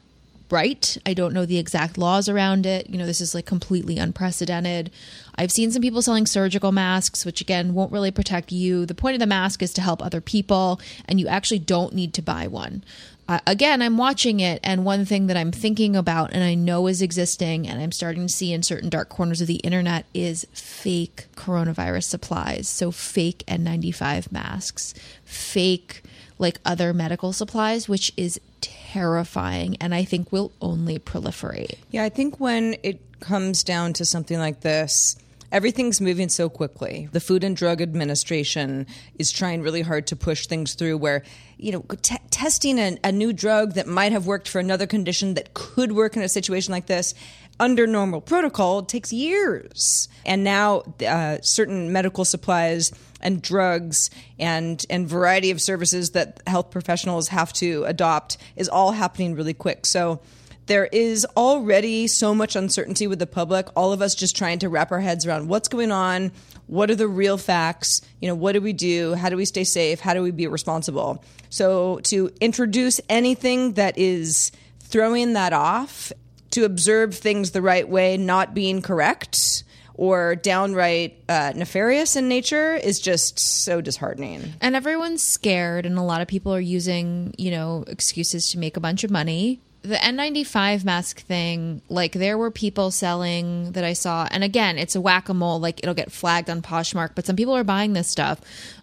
right. 0.50 0.97
I 1.05 1.14
don't 1.14 1.35
know 1.35 1.47
the 1.47 1.59
exact 1.59 1.99
laws 1.99 2.28
around 2.28 2.67
it. 2.67 2.88
You 2.88 2.99
know, 2.99 3.07
this 3.07 3.21
is 3.21 3.35
like 3.35 3.47
completely 3.47 3.99
unprecedented. 3.99 4.90
I've 5.37 5.52
seen 5.52 5.71
some 5.71 5.83
people 5.83 6.02
selling 6.02 6.26
surgical 6.26 6.73
masks, 6.73 7.25
which 7.25 7.40
again 7.40 7.75
won't 7.75 7.93
really 7.93 8.11
protect 8.11 8.52
you. 8.52 8.87
The 8.87 8.95
point 8.95 9.14
of 9.14 9.21
the 9.21 9.26
mask 9.26 9.62
is 9.62 9.73
to 9.75 9.81
help 9.81 10.02
other 10.02 10.21
people, 10.21 10.81
and 11.07 11.21
you 11.21 11.28
actually 11.28 11.61
don't 11.61 11.95
need 11.95 12.14
to 12.14 12.23
buy 12.23 12.47
one. 12.47 12.83
Uh, 13.28 13.40
again, 13.47 13.83
I'm 13.83 13.99
watching 13.99 14.40
it, 14.40 14.59
and 14.64 14.87
one 14.87 15.05
thing 15.05 15.26
that 15.26 15.37
I'm 15.37 15.52
thinking 15.52 15.95
about 15.95 16.33
and 16.33 16.43
I 16.43 16.55
know 16.55 16.87
is 16.87 17.02
existing, 17.02 17.69
and 17.69 17.78
I'm 17.78 17.93
starting 17.93 18.26
to 18.26 18.33
see 18.33 18.55
in 18.55 18.62
certain 18.62 18.88
dark 18.88 19.11
corners 19.11 19.43
of 19.43 19.47
the 19.47 19.57
internet 19.57 20.07
is 20.14 20.47
fake 20.55 21.26
coronavirus 21.37 22.05
supplies. 22.05 22.69
So, 22.69 22.90
fake 22.90 23.45
N95 23.47 24.33
masks, 24.33 24.95
fake 25.25 26.02
like 26.38 26.59
other 26.64 26.92
medical 26.92 27.33
supplies, 27.33 27.88
which 27.88 28.12
is 28.16 28.40
terrifying 28.61 29.76
and 29.80 29.95
I 29.95 30.04
think 30.04 30.33
will 30.33 30.52
only 30.61 30.99
proliferate. 30.99 31.75
Yeah, 31.90 32.04
I 32.04 32.09
think 32.09 32.40
when 32.40 32.76
it 32.83 33.00
comes 33.21 33.62
down 33.64 33.92
to 33.95 34.04
something 34.04 34.38
like 34.38 34.61
this, 34.61 35.16
everything's 35.50 36.00
moving 36.00 36.28
so 36.28 36.49
quickly. 36.49 37.09
The 37.12 37.21
Food 37.21 37.42
and 37.45 37.57
Drug 37.57 37.80
Administration 37.80 38.87
is 39.18 39.30
trying 39.33 39.62
really 39.62 39.83
hard 39.83 40.07
to 40.09 40.16
push 40.16 40.47
things 40.47 40.75
through 40.75 40.99
where, 40.99 41.23
you 41.57 41.73
know, 41.73 41.85
t- 42.02 42.16
testing 42.30 42.78
a, 42.78 42.99
a 43.02 43.12
new 43.12 43.33
drug 43.33 43.75
that 43.75 43.87
might 43.87 44.12
have 44.12 44.26
worked 44.26 44.49
for 44.49 44.59
another 44.59 44.87
condition 44.87 45.35
that 45.35 45.54
could 45.54 45.92
work 45.92 46.16
in 46.16 46.23
a 46.23 46.28
situation 46.28 46.73
like 46.73 46.87
this 46.87 47.14
under 47.60 47.86
normal 47.86 48.20
protocol 48.20 48.82
takes 48.82 49.12
years. 49.12 50.08
And 50.24 50.44
now 50.44 50.82
uh, 51.06 51.38
certain 51.42 51.92
medical 51.92 52.24
supplies 52.24 52.92
and 53.20 53.42
drugs 53.42 54.10
and 54.38 54.84
and 54.88 55.08
variety 55.08 55.50
of 55.50 55.60
services 55.60 56.10
that 56.10 56.40
health 56.46 56.70
professionals 56.70 57.28
have 57.28 57.52
to 57.54 57.84
adopt 57.84 58.38
is 58.56 58.68
all 58.68 58.92
happening 58.92 59.34
really 59.34 59.54
quick. 59.54 59.86
So 59.86 60.20
there 60.66 60.86
is 60.86 61.26
already 61.36 62.06
so 62.06 62.34
much 62.34 62.54
uncertainty 62.54 63.06
with 63.06 63.18
the 63.18 63.26
public, 63.26 63.68
all 63.74 63.92
of 63.92 64.02
us 64.02 64.14
just 64.14 64.36
trying 64.36 64.58
to 64.60 64.68
wrap 64.68 64.92
our 64.92 65.00
heads 65.00 65.26
around 65.26 65.48
what's 65.48 65.66
going 65.66 65.90
on, 65.90 66.30
what 66.66 66.90
are 66.90 66.94
the 66.94 67.08
real 67.08 67.38
facts, 67.38 68.02
you 68.20 68.28
know, 68.28 68.34
what 68.34 68.52
do 68.52 68.60
we 68.60 68.74
do, 68.74 69.14
how 69.14 69.30
do 69.30 69.36
we 69.36 69.46
stay 69.46 69.64
safe, 69.64 69.98
how 69.98 70.12
do 70.12 70.22
we 70.22 70.30
be 70.30 70.46
responsible. 70.46 71.24
So 71.48 72.00
to 72.04 72.30
introduce 72.40 73.00
anything 73.08 73.72
that 73.72 73.96
is 73.96 74.52
throwing 74.80 75.32
that 75.32 75.54
off, 75.54 76.12
to 76.50 76.64
observe 76.64 77.14
things 77.14 77.50
the 77.50 77.62
right 77.62 77.88
way, 77.88 78.17
not 78.17 78.55
being 78.55 78.83
correct, 78.83 79.64
or 79.95 80.37
downright 80.37 81.23
uh, 81.28 81.52
nefarious 81.57 82.14
in 82.14 82.28
nature 82.28 82.75
is 82.75 83.00
just 83.00 83.38
so 83.38 83.81
disheartening. 83.81 84.55
And 84.61 84.76
everyone's 84.76 85.25
scared, 85.25 85.85
and 85.85 85.99
a 85.99 86.02
lot 86.02 86.21
of 86.21 86.28
people 86.28 86.55
are 86.55 86.61
using, 86.61 87.35
you 87.37 87.50
know, 87.50 87.85
excuses 87.88 88.50
to 88.50 88.59
make 88.59 88.76
a 88.76 88.81
bunch 88.81 89.02
of 89.02 89.11
money. 89.11 89.61
The 89.88 89.95
N95 89.95 90.85
mask 90.85 91.21
thing, 91.21 91.80
like 91.88 92.12
there 92.12 92.37
were 92.37 92.50
people 92.50 92.90
selling 92.90 93.73
that 93.73 93.85
I 93.85 93.95
saw, 93.95 94.28
and 94.30 94.45
again, 94.45 94.76
it's 94.76 94.95
a 94.95 95.00
whack 95.00 95.30
a 95.30 95.35
mole. 95.35 95.59
Like 95.61 95.80
it'll 95.83 95.95
get 95.95 96.12
flagged 96.12 96.50
on 96.50 96.61
Poshmark, 96.61 97.12
but 97.14 97.25
some 97.25 97.37
people 97.37 97.57
are 97.57 97.64
buying 97.64 97.95
this 97.95 98.07
stuff, 98.07 98.38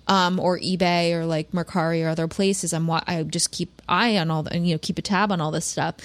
um, 0.08 0.40
or 0.40 0.58
eBay 0.58 1.14
or 1.14 1.28
like 1.28 1.52
Mercari 1.52 2.04
or 2.04 2.10
other 2.10 2.28
places. 2.28 2.74
I'm 2.74 2.90
I 2.90 3.24
just 3.30 3.52
keep 3.52 3.84
eye 3.88 4.18
on 4.18 4.32
all 4.32 4.42
the, 4.42 4.54
and 4.54 4.68
you 4.68 4.74
know 4.74 4.80
keep 4.80 4.98
a 4.98 5.04
tab 5.04 5.32
on 5.32 5.40
all 5.40 5.52
this 5.52 5.66
stuff 5.66 5.98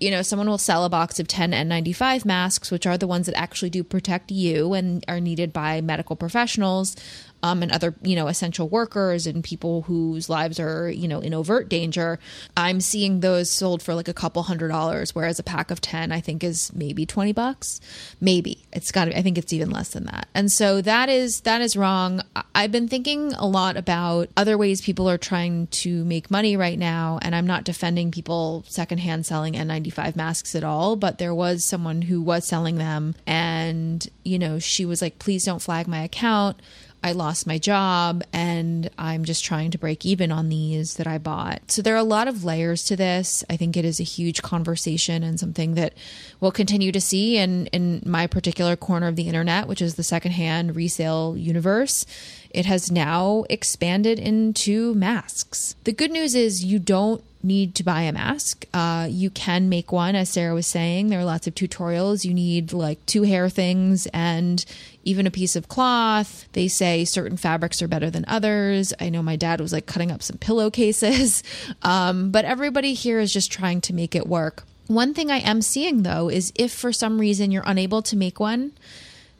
you 0.00 0.10
know, 0.10 0.22
someone 0.22 0.48
will 0.48 0.58
sell 0.58 0.84
a 0.84 0.88
box 0.88 1.18
of 1.18 1.26
10 1.26 1.52
N95 1.52 2.24
masks, 2.24 2.70
which 2.70 2.86
are 2.86 2.96
the 2.96 3.06
ones 3.06 3.26
that 3.26 3.36
actually 3.36 3.70
do 3.70 3.82
protect 3.82 4.30
you 4.30 4.72
and 4.74 5.04
are 5.08 5.20
needed 5.20 5.52
by 5.52 5.80
medical 5.80 6.14
professionals. 6.14 6.96
Um, 7.42 7.62
and 7.62 7.70
other, 7.70 7.94
you 8.02 8.16
know, 8.16 8.26
essential 8.26 8.68
workers 8.68 9.26
and 9.26 9.44
people 9.44 9.82
whose 9.82 10.28
lives 10.28 10.58
are, 10.58 10.90
you 10.90 11.06
know, 11.06 11.20
in 11.20 11.34
overt 11.34 11.68
danger, 11.68 12.18
I'm 12.56 12.80
seeing 12.80 13.20
those 13.20 13.50
sold 13.50 13.82
for 13.82 13.94
like 13.94 14.08
a 14.08 14.14
couple 14.14 14.42
hundred 14.42 14.68
dollars, 14.68 15.14
whereas 15.14 15.38
a 15.38 15.42
pack 15.42 15.70
of 15.70 15.80
10, 15.80 16.10
I 16.10 16.20
think, 16.20 16.42
is 16.42 16.72
maybe 16.74 17.06
20 17.06 17.32
bucks. 17.32 17.80
Maybe. 18.20 18.64
It's 18.72 18.90
got 18.92 19.08
I 19.14 19.22
think 19.22 19.38
it's 19.38 19.52
even 19.52 19.70
less 19.70 19.90
than 19.90 20.04
that. 20.04 20.28
And 20.34 20.50
so 20.50 20.80
that 20.82 21.08
is, 21.08 21.42
that 21.42 21.60
is 21.60 21.76
wrong. 21.76 22.22
I've 22.54 22.72
been 22.72 22.88
thinking 22.88 23.32
a 23.34 23.46
lot 23.46 23.76
about 23.76 24.28
other 24.36 24.58
ways 24.58 24.80
people 24.80 25.08
are 25.08 25.18
trying 25.18 25.68
to 25.68 26.04
make 26.04 26.30
money 26.30 26.56
right 26.56 26.78
now. 26.78 27.18
And 27.22 27.34
I'm 27.34 27.46
not 27.46 27.64
defending 27.64 28.10
people 28.10 28.64
secondhand 28.66 29.26
selling 29.26 29.54
N95 29.54 30.16
masks 30.16 30.54
at 30.54 30.64
all, 30.64 30.96
but 30.96 31.18
there 31.18 31.34
was 31.34 31.64
someone 31.64 32.02
who 32.02 32.20
was 32.20 32.46
selling 32.46 32.76
them. 32.76 33.14
And, 33.26 34.06
you 34.24 34.38
know, 34.38 34.58
she 34.58 34.84
was 34.84 35.00
like, 35.00 35.18
please 35.18 35.44
don't 35.44 35.62
flag 35.62 35.86
my 35.86 36.02
account. 36.02 36.60
I 37.02 37.12
lost 37.12 37.46
my 37.46 37.58
job 37.58 38.24
and 38.32 38.90
I'm 38.98 39.24
just 39.24 39.44
trying 39.44 39.70
to 39.70 39.78
break 39.78 40.04
even 40.04 40.32
on 40.32 40.48
these 40.48 40.94
that 40.94 41.06
I 41.06 41.18
bought. 41.18 41.70
So 41.70 41.80
there 41.80 41.94
are 41.94 41.98
a 41.98 42.02
lot 42.04 42.28
of 42.28 42.44
layers 42.44 42.82
to 42.84 42.96
this. 42.96 43.44
I 43.48 43.56
think 43.56 43.76
it 43.76 43.84
is 43.84 44.00
a 44.00 44.04
huge 44.04 44.42
conversation 44.42 45.22
and 45.22 45.38
something 45.38 45.74
that 45.74 45.94
we'll 46.40 46.50
continue 46.50 46.90
to 46.92 47.00
see 47.00 47.36
in, 47.36 47.66
in 47.68 48.02
my 48.04 48.26
particular 48.26 48.74
corner 48.74 49.06
of 49.06 49.16
the 49.16 49.28
internet, 49.28 49.68
which 49.68 49.80
is 49.80 49.94
the 49.94 50.02
secondhand 50.02 50.74
resale 50.74 51.36
universe. 51.36 52.04
It 52.50 52.66
has 52.66 52.90
now 52.90 53.44
expanded 53.48 54.18
into 54.18 54.94
masks. 54.94 55.76
The 55.84 55.92
good 55.92 56.10
news 56.10 56.34
is 56.34 56.64
you 56.64 56.78
don't 56.78 57.22
need 57.42 57.74
to 57.76 57.84
buy 57.84 58.02
a 58.02 58.12
mask. 58.12 58.66
Uh, 58.74 59.06
you 59.08 59.30
can 59.30 59.68
make 59.68 59.92
one, 59.92 60.16
as 60.16 60.28
Sarah 60.28 60.54
was 60.54 60.66
saying. 60.66 61.08
There 61.08 61.20
are 61.20 61.24
lots 61.24 61.46
of 61.46 61.54
tutorials. 61.54 62.24
You 62.24 62.34
need 62.34 62.72
like 62.72 63.04
two 63.06 63.22
hair 63.22 63.48
things 63.48 64.06
and 64.12 64.64
even 65.08 65.26
a 65.26 65.30
piece 65.30 65.56
of 65.56 65.68
cloth. 65.68 66.46
They 66.52 66.68
say 66.68 67.04
certain 67.04 67.36
fabrics 67.36 67.80
are 67.82 67.88
better 67.88 68.10
than 68.10 68.24
others. 68.28 68.92
I 69.00 69.08
know 69.08 69.22
my 69.22 69.36
dad 69.36 69.60
was 69.60 69.72
like 69.72 69.86
cutting 69.86 70.10
up 70.10 70.22
some 70.22 70.38
pillowcases, 70.38 71.42
um, 71.82 72.30
but 72.30 72.44
everybody 72.44 72.94
here 72.94 73.18
is 73.18 73.32
just 73.32 73.50
trying 73.50 73.80
to 73.82 73.94
make 73.94 74.14
it 74.14 74.26
work. 74.26 74.64
One 74.86 75.12
thing 75.12 75.30
I 75.30 75.38
am 75.38 75.60
seeing 75.62 76.02
though 76.02 76.28
is 76.28 76.52
if 76.54 76.72
for 76.72 76.92
some 76.92 77.20
reason 77.20 77.50
you're 77.50 77.62
unable 77.66 78.02
to 78.02 78.16
make 78.16 78.40
one, 78.40 78.72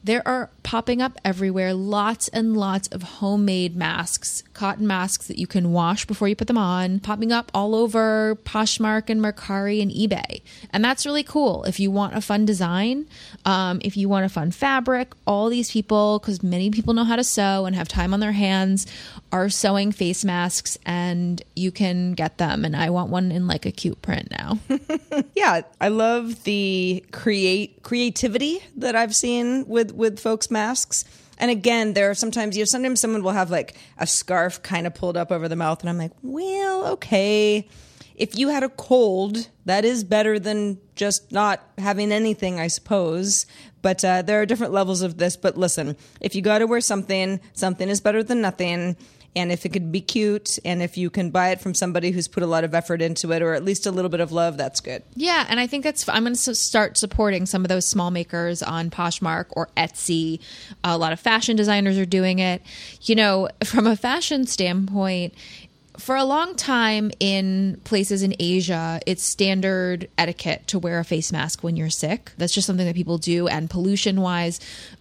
there 0.03 0.25
are 0.27 0.49
popping 0.63 1.01
up 1.01 1.17
everywhere 1.25 1.73
lots 1.73 2.27
and 2.29 2.55
lots 2.55 2.87
of 2.89 3.01
homemade 3.01 3.75
masks, 3.75 4.43
cotton 4.53 4.85
masks 4.85 5.27
that 5.27 5.37
you 5.37 5.47
can 5.47 5.71
wash 5.71 6.05
before 6.05 6.27
you 6.27 6.35
put 6.35 6.47
them 6.47 6.57
on, 6.57 6.99
popping 6.99 7.31
up 7.31 7.51
all 7.53 7.75
over 7.75 8.35
Poshmark 8.43 9.09
and 9.09 9.21
Mercari 9.21 9.81
and 9.81 9.91
eBay. 9.91 10.41
And 10.71 10.83
that's 10.83 11.05
really 11.05 11.23
cool. 11.23 11.63
If 11.63 11.79
you 11.79 11.91
want 11.91 12.15
a 12.15 12.21
fun 12.21 12.45
design, 12.45 13.07
um, 13.45 13.79
if 13.83 13.97
you 13.97 14.07
want 14.07 14.25
a 14.25 14.29
fun 14.29 14.51
fabric, 14.51 15.13
all 15.25 15.49
these 15.49 15.71
people, 15.71 16.19
because 16.19 16.43
many 16.43 16.69
people 16.69 16.93
know 16.93 17.03
how 17.03 17.15
to 17.15 17.23
sew 17.23 17.65
and 17.65 17.75
have 17.75 17.87
time 17.87 18.13
on 18.13 18.19
their 18.19 18.31
hands, 18.31 18.85
are 19.31 19.49
sewing 19.49 19.91
face 19.91 20.23
masks 20.23 20.77
and 20.85 21.41
you 21.55 21.71
can 21.71 22.13
get 22.13 22.37
them. 22.37 22.63
And 22.63 22.75
I 22.75 22.89
want 22.89 23.09
one 23.09 23.31
in 23.31 23.47
like 23.47 23.65
a 23.65 23.71
cute 23.71 24.01
print 24.01 24.31
now. 24.31 24.59
yeah, 25.35 25.61
I 25.81 25.89
love 25.89 26.43
the 26.43 27.03
create 27.11 27.81
creativity 27.83 28.59
that 28.77 28.95
I've 28.95 29.15
seen 29.15 29.63
with 29.93 30.09
with 30.09 30.19
folks' 30.19 30.51
masks. 30.51 31.05
And 31.37 31.49
again, 31.49 31.93
there 31.93 32.09
are 32.09 32.15
sometimes 32.15 32.57
you 32.57 32.61
know 32.61 32.65
sometimes 32.65 32.99
someone 32.99 33.23
will 33.23 33.31
have 33.31 33.49
like 33.49 33.75
a 33.97 34.07
scarf 34.07 34.61
kind 34.61 34.85
of 34.87 34.93
pulled 34.93 35.15
up 35.17 35.31
over 35.31 35.47
the 35.47 35.55
mouth, 35.55 35.81
and 35.81 35.89
I'm 35.89 35.97
like, 35.97 36.11
well, 36.21 36.87
okay. 36.87 37.67
If 38.15 38.37
you 38.37 38.49
had 38.49 38.63
a 38.63 38.69
cold, 38.69 39.47
that 39.63 39.85
is 39.85 40.03
better 40.03 40.39
than 40.39 40.77
just 40.95 41.31
not 41.31 41.63
having 41.77 42.11
anything, 42.11 42.59
I 42.59 42.67
suppose. 42.67 43.45
But 43.81 44.03
uh, 44.03 44.23
there 44.23 44.41
are 44.41 44.45
different 44.45 44.73
levels 44.73 45.01
of 45.01 45.17
this. 45.17 45.37
But 45.37 45.57
listen, 45.57 45.95
if 46.19 46.35
you 46.35 46.41
got 46.41 46.59
to 46.59 46.67
wear 46.67 46.81
something, 46.81 47.39
something 47.53 47.87
is 47.87 48.01
better 48.01 48.21
than 48.21 48.41
nothing 48.41 48.97
and 49.35 49.51
if 49.51 49.65
it 49.65 49.69
could 49.69 49.91
be 49.91 50.01
cute 50.01 50.59
and 50.65 50.81
if 50.81 50.97
you 50.97 51.09
can 51.09 51.29
buy 51.29 51.49
it 51.49 51.61
from 51.61 51.73
somebody 51.73 52.11
who's 52.11 52.27
put 52.27 52.43
a 52.43 52.47
lot 52.47 52.63
of 52.63 52.73
effort 52.73 53.01
into 53.01 53.31
it 53.31 53.41
or 53.41 53.53
at 53.53 53.63
least 53.63 53.85
a 53.85 53.91
little 53.91 54.09
bit 54.09 54.19
of 54.19 54.31
love 54.31 54.57
that's 54.57 54.79
good 54.79 55.03
yeah 55.15 55.45
and 55.49 55.59
i 55.59 55.67
think 55.67 55.83
that's 55.83 56.07
i'm 56.09 56.23
going 56.23 56.35
to 56.35 56.55
start 56.55 56.97
supporting 56.97 57.45
some 57.45 57.63
of 57.63 57.69
those 57.69 57.87
small 57.87 58.11
makers 58.11 58.61
on 58.63 58.89
poshmark 58.89 59.45
or 59.51 59.69
etsy 59.77 60.39
a 60.83 60.97
lot 60.97 61.13
of 61.13 61.19
fashion 61.19 61.55
designers 61.55 61.97
are 61.97 62.05
doing 62.05 62.39
it 62.39 62.61
you 63.03 63.15
know 63.15 63.47
from 63.63 63.87
a 63.87 63.95
fashion 63.95 64.45
standpoint 64.45 65.33
for 65.99 66.15
a 66.15 66.23
long 66.23 66.55
time 66.55 67.11
in 67.19 67.79
places 67.83 68.23
in 68.23 68.33
Asia, 68.39 69.01
it's 69.05 69.21
standard 69.21 70.09
etiquette 70.17 70.65
to 70.67 70.79
wear 70.79 70.99
a 70.99 71.03
face 71.03 71.31
mask 71.31 71.61
when 71.61 71.75
you're 71.75 71.89
sick. 71.89 72.31
That's 72.37 72.53
just 72.53 72.65
something 72.65 72.85
that 72.85 72.95
people 72.95 73.17
do, 73.17 73.47
and 73.47 73.69
pollution 73.69 74.21
wise. 74.21 74.59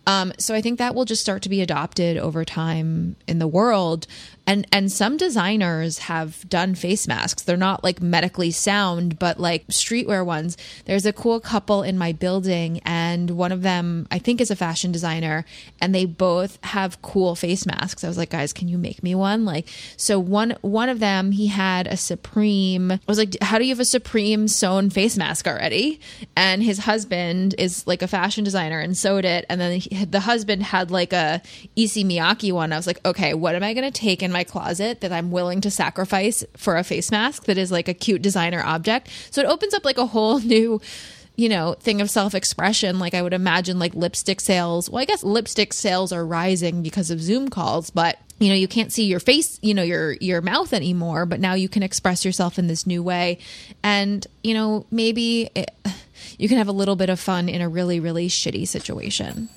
Um, 0.09 0.33
so 0.39 0.55
I 0.55 0.63
think 0.63 0.79
that 0.79 0.95
will 0.95 1.05
just 1.05 1.21
start 1.21 1.43
to 1.43 1.51
be 1.51 1.61
adopted 1.61 2.17
over 2.17 2.43
time 2.43 3.17
in 3.27 3.39
the 3.39 3.47
world. 3.47 4.07
And 4.47 4.67
and 4.73 4.91
some 4.91 5.19
designers 5.19 5.99
have 5.99 6.49
done 6.49 6.75
face 6.75 7.07
masks. 7.07 7.43
They're 7.43 7.59
not 7.59 7.85
like 7.85 8.01
medically 8.01 8.51
sound 8.51 9.19
but 9.19 9.39
like 9.39 9.67
streetwear 9.67 10.25
ones. 10.25 10.57
There's 10.87 11.05
a 11.05 11.13
cool 11.13 11.39
couple 11.39 11.83
in 11.83 11.99
my 11.99 12.13
building 12.13 12.81
and 12.87 13.33
one 13.33 13.53
of 13.53 13.61
them 13.61 14.07
i 14.11 14.19
think 14.19 14.41
is 14.41 14.51
a 14.51 14.57
fashion 14.57 14.91
designer 14.91 15.45
and 15.83 15.95
they 15.95 16.07
both 16.07 16.59
have 16.65 17.03
cool 17.03 17.35
face 17.35 17.67
masks. 17.67 18.03
I 18.03 18.09
was 18.09 18.17
like 18.17 18.31
guys 18.31 18.55
can 18.55 18.69
you 18.69 18.79
make 18.79 19.03
me 19.03 19.15
one? 19.15 19.45
Like 19.45 19.69
so 19.99 20.19
one 20.19 20.57
one 20.63 20.89
of 20.89 20.99
them 20.99 21.33
he 21.33 21.49
had 21.49 21.87
a 21.87 21.99
supreme. 21.99 22.93
I 22.93 23.01
was 23.07 23.19
like 23.19 23.37
how 23.43 23.59
do 23.59 23.65
you 23.65 23.73
have 23.73 23.81
a 23.81 23.85
supreme 23.85 24.49
sewn 24.49 24.89
face 24.89 25.19
mask 25.19 25.47
already? 25.47 26.01
And 26.35 26.63
his 26.63 26.79
husband 26.79 27.55
is 27.59 27.87
like 27.87 28.01
a 28.01 28.09
fashion 28.09 28.45
designer 28.45 28.81
and 28.81 28.97
sewed 28.97 29.27
it 29.27 29.45
and 29.51 29.61
then 29.61 29.81
he, 29.81 29.95
the 30.05 30.21
husband 30.21 30.63
had 30.63 30.91
like 30.91 31.13
a 31.13 31.43
Issey 31.77 32.05
Miyake 32.05 32.53
one 32.53 32.73
i 32.73 32.77
was 32.77 32.87
like 32.87 33.05
okay 33.05 33.35
what 33.35 33.55
am 33.55 33.63
i 33.63 33.75
going 33.75 33.91
to 33.91 34.01
take 34.01 34.23
in 34.23 34.33
my 34.33 34.45
closet 34.45 35.01
that 35.01 35.13
I'm 35.13 35.31
willing 35.31 35.61
to 35.63 35.71
sacrifice 35.71 36.45
for 36.57 36.77
a 36.77 36.85
face 36.85 37.11
mask 37.11 37.45
that 37.45 37.59
is 37.59 37.73
like 37.73 37.89
a 37.89 37.95
cute 37.95 38.23
designer 38.23 38.63
object. 38.63 39.09
So 39.31 39.43
it 39.43 39.47
opens 39.47 39.75
up 39.75 39.85
like 39.85 39.99
a 39.99 40.07
whole 40.07 40.39
new 40.55 40.81
you 41.37 41.49
know, 41.49 41.75
thing 41.75 42.01
of 42.01 42.11
self 42.11 42.35
expression. 42.35 42.99
Like 42.99 43.15
I 43.15 43.23
would 43.23 43.33
imagine 43.33 43.79
like 43.79 43.95
lipstick 43.95 44.41
sales. 44.41 44.91
Well, 44.91 45.01
I 45.01 45.05
guess 45.05 45.23
lipstick 45.23 45.73
sales 45.73 46.13
are 46.13 46.27
rising 46.27 46.83
because 46.83 47.13
of 47.13 47.21
Zoom 47.21 47.49
calls, 47.49 47.91
but 47.91 48.19
you 48.41 48.49
know, 48.49 48.57
you 48.57 48.67
can't 48.67 48.93
see 48.93 49.05
your 49.05 49.21
face, 49.21 49.57
you 49.63 49.73
know, 49.73 49.85
your 49.85 50.15
your 50.15 50.41
mouth 50.41 50.73
anymore, 50.73 51.27
but 51.27 51.39
now 51.39 51.55
you 51.55 51.69
can 51.69 51.85
express 51.85 52.25
yourself 52.25 52.59
in 52.59 52.67
this 52.67 52.89
new 52.89 53.05
way. 53.05 53.39
And, 53.85 54.27
you 54.43 54.53
know, 54.53 54.85
maybe 54.91 55.49
it, 55.55 55.71
you 56.39 56.49
can 56.49 56.59
have 56.59 56.67
a 56.67 56.73
little 56.73 56.97
bit 56.97 57.09
of 57.09 57.21
fun 57.21 57.49
in 57.49 57.61
a 57.61 57.69
really 57.69 58.01
really 58.01 58.27
shitty 58.27 58.67
situation. 58.67 59.49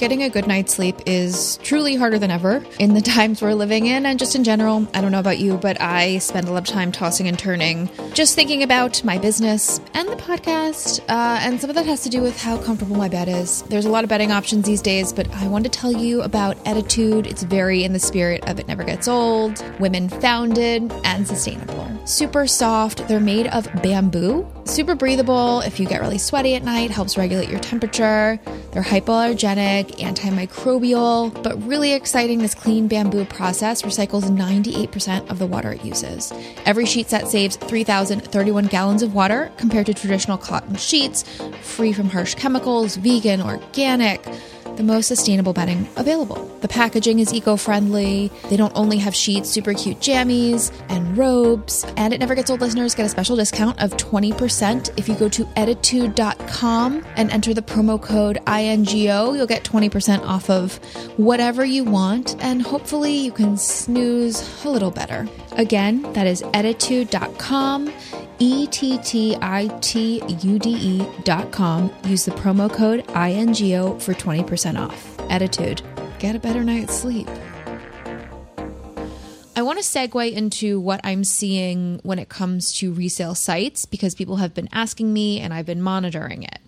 Getting 0.00 0.22
a 0.22 0.30
good 0.30 0.46
night's 0.46 0.72
sleep 0.72 0.96
is 1.04 1.58
truly 1.58 1.94
harder 1.94 2.18
than 2.18 2.30
ever 2.30 2.64
in 2.78 2.94
the 2.94 3.00
times 3.18 3.42
we're 3.42 3.52
living 3.52 3.84
in, 3.84 4.06
and 4.06 4.18
just 4.18 4.34
in 4.34 4.44
general. 4.44 4.88
I 4.94 5.02
don't 5.02 5.12
know 5.12 5.20
about 5.20 5.38
you, 5.38 5.58
but 5.58 5.78
I 5.78 6.16
spend 6.16 6.48
a 6.48 6.52
lot 6.52 6.66
of 6.66 6.74
time 6.74 6.90
tossing 6.90 7.28
and 7.28 7.38
turning, 7.38 7.90
just 8.14 8.34
thinking 8.34 8.62
about 8.62 9.04
my 9.04 9.18
business 9.18 9.78
and 9.92 10.08
the 10.08 10.16
podcast. 10.16 11.00
Uh, 11.00 11.40
and 11.42 11.60
some 11.60 11.68
of 11.68 11.76
that 11.76 11.84
has 11.84 12.02
to 12.04 12.08
do 12.08 12.22
with 12.22 12.40
how 12.40 12.56
comfortable 12.62 12.96
my 12.96 13.10
bed 13.10 13.28
is. 13.28 13.60
There's 13.64 13.84
a 13.84 13.90
lot 13.90 14.02
of 14.02 14.08
bedding 14.08 14.32
options 14.32 14.64
these 14.64 14.80
days, 14.80 15.12
but 15.12 15.30
I 15.34 15.48
want 15.48 15.64
to 15.64 15.70
tell 15.70 15.92
you 15.92 16.22
about 16.22 16.56
Ettitude. 16.64 17.26
It's 17.26 17.42
very 17.42 17.84
in 17.84 17.92
the 17.92 18.00
spirit 18.00 18.48
of 18.48 18.58
It 18.58 18.68
Never 18.68 18.84
Gets 18.84 19.06
Old, 19.06 19.62
women 19.80 20.08
founded, 20.08 20.90
and 21.04 21.28
sustainable. 21.28 21.89
Super 22.06 22.46
soft, 22.46 23.06
they're 23.06 23.20
made 23.20 23.46
of 23.48 23.68
bamboo, 23.82 24.46
super 24.64 24.94
breathable 24.94 25.60
if 25.60 25.78
you 25.78 25.86
get 25.86 26.00
really 26.00 26.18
sweaty 26.18 26.54
at 26.54 26.64
night, 26.64 26.90
helps 26.90 27.16
regulate 27.16 27.48
your 27.48 27.60
temperature. 27.60 28.40
They're 28.72 28.82
hypoallergenic 28.82 29.98
antimicrobial, 29.98 31.42
but 31.42 31.62
really 31.62 31.92
exciting, 31.92 32.38
this 32.38 32.54
clean 32.54 32.88
bamboo 32.88 33.26
process 33.26 33.82
recycles 33.82 34.24
98% 34.24 35.30
of 35.30 35.38
the 35.38 35.46
water 35.46 35.72
it 35.72 35.84
uses. 35.84 36.32
Every 36.64 36.86
sheet 36.86 37.08
set 37.08 37.28
saves 37.28 37.56
3,031 37.56 38.66
gallons 38.66 39.02
of 39.02 39.14
water 39.14 39.52
compared 39.56 39.86
to 39.86 39.94
traditional 39.94 40.38
cotton 40.38 40.76
sheets, 40.76 41.24
free 41.62 41.92
from 41.92 42.08
harsh 42.08 42.34
chemicals, 42.34 42.96
vegan, 42.96 43.40
organic 43.40 44.26
the 44.80 44.92
most 44.92 45.08
sustainable 45.08 45.52
bedding 45.52 45.86
available. 45.96 46.46
The 46.62 46.68
packaging 46.68 47.18
is 47.18 47.34
eco 47.34 47.56
friendly. 47.56 48.30
They 48.48 48.56
don't 48.56 48.72
only 48.74 48.96
have 48.96 49.14
sheets, 49.14 49.50
super 49.50 49.74
cute 49.74 50.00
jammies 50.00 50.72
and 50.88 51.18
robes. 51.18 51.84
And 51.98 52.14
it 52.14 52.20
never 52.20 52.34
gets 52.34 52.50
old 52.50 52.62
listeners 52.62 52.94
get 52.94 53.04
a 53.04 53.08
special 53.10 53.36
discount 53.36 53.80
of 53.82 53.90
20% 53.92 54.98
if 54.98 55.06
you 55.06 55.14
go 55.16 55.28
to 55.28 55.44
ettitude.com 55.44 57.04
and 57.16 57.30
enter 57.30 57.52
the 57.52 57.60
promo 57.60 58.00
code 58.00 58.38
INGO. 58.46 59.34
You'll 59.34 59.46
get 59.46 59.64
20% 59.64 60.24
off 60.24 60.48
of 60.48 60.76
whatever 61.18 61.62
you 61.62 61.84
want, 61.84 62.42
and 62.42 62.62
hopefully 62.62 63.14
you 63.14 63.32
can 63.32 63.58
snooze 63.58 64.64
a 64.64 64.70
little 64.70 64.90
better. 64.90 65.28
Again, 65.52 66.10
that 66.14 66.26
is 66.26 66.40
ettitude.com. 66.42 67.92
E 68.40 68.66
T 68.66 68.96
T 68.98 69.36
I 69.42 69.68
T 69.82 70.22
U 70.40 70.58
D 70.58 70.70
E 70.70 71.06
dot 71.24 71.52
com. 71.52 71.94
Use 72.04 72.24
the 72.24 72.30
promo 72.30 72.72
code 72.72 73.04
INGO 73.10 73.98
for 73.98 74.14
20% 74.14 74.80
off. 74.80 75.16
Ettitude. 75.28 75.82
Get 76.18 76.34
a 76.34 76.38
better 76.38 76.64
night's 76.64 76.94
sleep. 76.94 77.28
I 79.56 79.62
want 79.62 79.78
to 79.78 79.84
segue 79.84 80.32
into 80.32 80.80
what 80.80 81.02
I'm 81.04 81.22
seeing 81.22 82.00
when 82.02 82.18
it 82.18 82.30
comes 82.30 82.72
to 82.78 82.94
resale 82.94 83.34
sites 83.34 83.84
because 83.84 84.14
people 84.14 84.36
have 84.36 84.54
been 84.54 84.70
asking 84.72 85.12
me 85.12 85.38
and 85.38 85.52
I've 85.52 85.66
been 85.66 85.82
monitoring 85.82 86.42
it. 86.42 86.60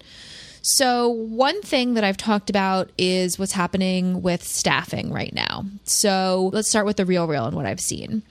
So, 0.60 1.08
one 1.08 1.60
thing 1.62 1.94
that 1.94 2.04
I've 2.04 2.16
talked 2.16 2.50
about 2.50 2.90
is 2.96 3.38
what's 3.38 3.52
happening 3.52 4.22
with 4.22 4.44
staffing 4.44 5.10
right 5.10 5.32
now. 5.32 5.64
So, 5.84 6.50
let's 6.52 6.68
start 6.68 6.86
with 6.86 6.98
the 6.98 7.06
Real 7.06 7.26
Real 7.26 7.46
and 7.46 7.56
what 7.56 7.66
I've 7.66 7.80
seen. 7.80 8.22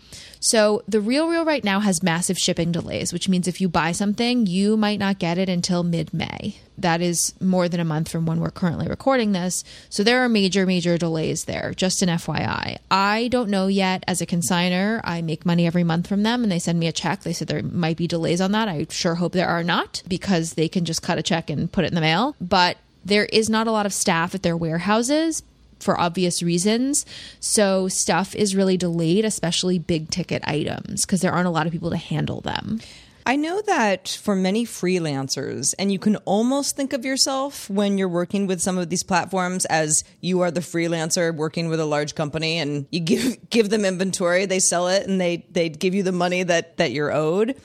So, 0.44 0.82
the 0.88 1.00
Real 1.00 1.28
Real 1.28 1.46
right 1.46 1.64
now 1.64 1.82
has 1.82 2.02
massive 2.02 2.36
shipping 2.36 2.72
delays, 2.72 3.14
which 3.14 3.30
means 3.30 3.48
if 3.48 3.62
you 3.62 3.70
buy 3.70 3.92
something, 3.92 4.48
you 4.48 4.76
might 4.76 4.98
not 4.98 5.20
get 5.20 5.38
it 5.38 5.50
until 5.50 5.84
mid 5.84 6.16
May. 6.16 6.56
That 6.80 7.00
is 7.00 7.36
more 7.40 7.70
than 7.70 7.80
a 7.80 7.86
month 7.86 8.10
from 8.10 8.26
when 8.26 8.40
we're 8.40 8.50
currently 8.50 8.88
recording 8.88 9.34
this. 9.34 9.64
So, 9.90 10.04
there 10.04 10.24
are 10.24 10.28
major, 10.28 10.66
major 10.66 10.98
delays 10.98 11.46
there, 11.46 11.74
just 11.76 12.02
an 12.02 12.10
FYI. 12.10 12.80
I 12.90 13.28
don't 13.28 13.52
know 13.52 13.68
yet 13.68 14.04
as 14.08 14.20
a 14.20 14.26
consigner. 14.26 15.00
I 15.04 15.22
make 15.22 15.46
money 15.46 15.68
every 15.68 15.84
month 15.84 16.08
from 16.08 16.24
them 16.24 16.42
and 16.42 16.52
they 16.52 16.58
send 16.58 16.80
me 16.80 16.88
a 16.88 16.92
check. 16.92 17.22
They 17.22 17.34
said 17.34 17.48
there 17.48 17.62
might 17.62 17.98
be 17.98 18.08
delays 18.08 18.42
on 18.42 18.52
that. 18.54 18.68
I 18.68 18.88
sure 18.90 19.16
hope 19.16 19.34
there 19.34 19.48
are 19.48 19.64
not 19.64 20.02
because 20.08 20.54
they 20.54 20.68
can 20.68 20.86
just 20.86 21.04
cut 21.04 21.20
a 21.20 21.24
check 21.24 21.52
and 21.52 21.72
put 21.72 21.86
it 21.86 21.90
in 21.90 21.96
the 21.96 22.02
mail. 22.02 22.36
But 22.42 22.78
there 23.06 23.26
is 23.26 23.48
not 23.48 23.68
a 23.68 23.72
lot 23.72 23.86
of 23.86 23.94
staff 23.94 24.34
at 24.34 24.42
their 24.42 24.58
warehouses 24.58 25.44
for 25.82 26.00
obvious 26.00 26.44
reasons. 26.44 27.06
So 27.40 27.88
stuff 27.88 28.36
is 28.36 28.56
really 28.56 28.78
delayed, 28.78 29.26
especially 29.26 29.80
big 29.80 30.10
ticket 30.10 30.44
items, 30.46 31.06
because 31.06 31.22
there 31.22 31.32
aren't 31.32 31.48
a 31.48 31.52
lot 31.52 31.68
of 31.68 31.74
people 31.74 31.90
to 31.92 31.98
handle 31.98 32.42
them. 32.42 32.80
I 33.26 33.36
know 33.36 33.62
that 33.62 34.08
for 34.10 34.36
many 34.36 34.66
freelancers, 34.66 35.74
and 35.78 35.92
you 35.92 36.00
can 36.00 36.16
almost 36.18 36.76
think 36.76 36.94
of 36.94 37.06
yourself 37.06 37.70
when 37.70 37.98
you're 37.98 38.10
working 38.10 38.48
with 38.48 38.62
some 38.62 38.78
of 38.78 38.90
these 38.90 39.04
platforms 39.04 39.66
as 39.66 40.04
you 40.22 40.42
are 40.42 40.52
the 40.52 40.62
freelancer 40.62 41.36
working 41.36 41.70
with 41.70 41.80
a 41.80 41.86
large 41.86 42.16
company 42.16 42.58
and 42.58 42.88
you 42.92 43.00
give 43.00 43.38
give 43.50 43.70
them 43.70 43.86
inventory, 43.86 44.46
they 44.46 44.60
sell 44.60 44.88
it 44.88 45.08
and 45.08 45.22
they 45.22 45.46
they 45.52 45.70
give 45.70 45.94
you 45.94 46.04
the 46.04 46.12
money 46.12 46.44
that 46.44 46.78
that 46.78 46.92
you're 46.92 47.12
owed. 47.12 47.56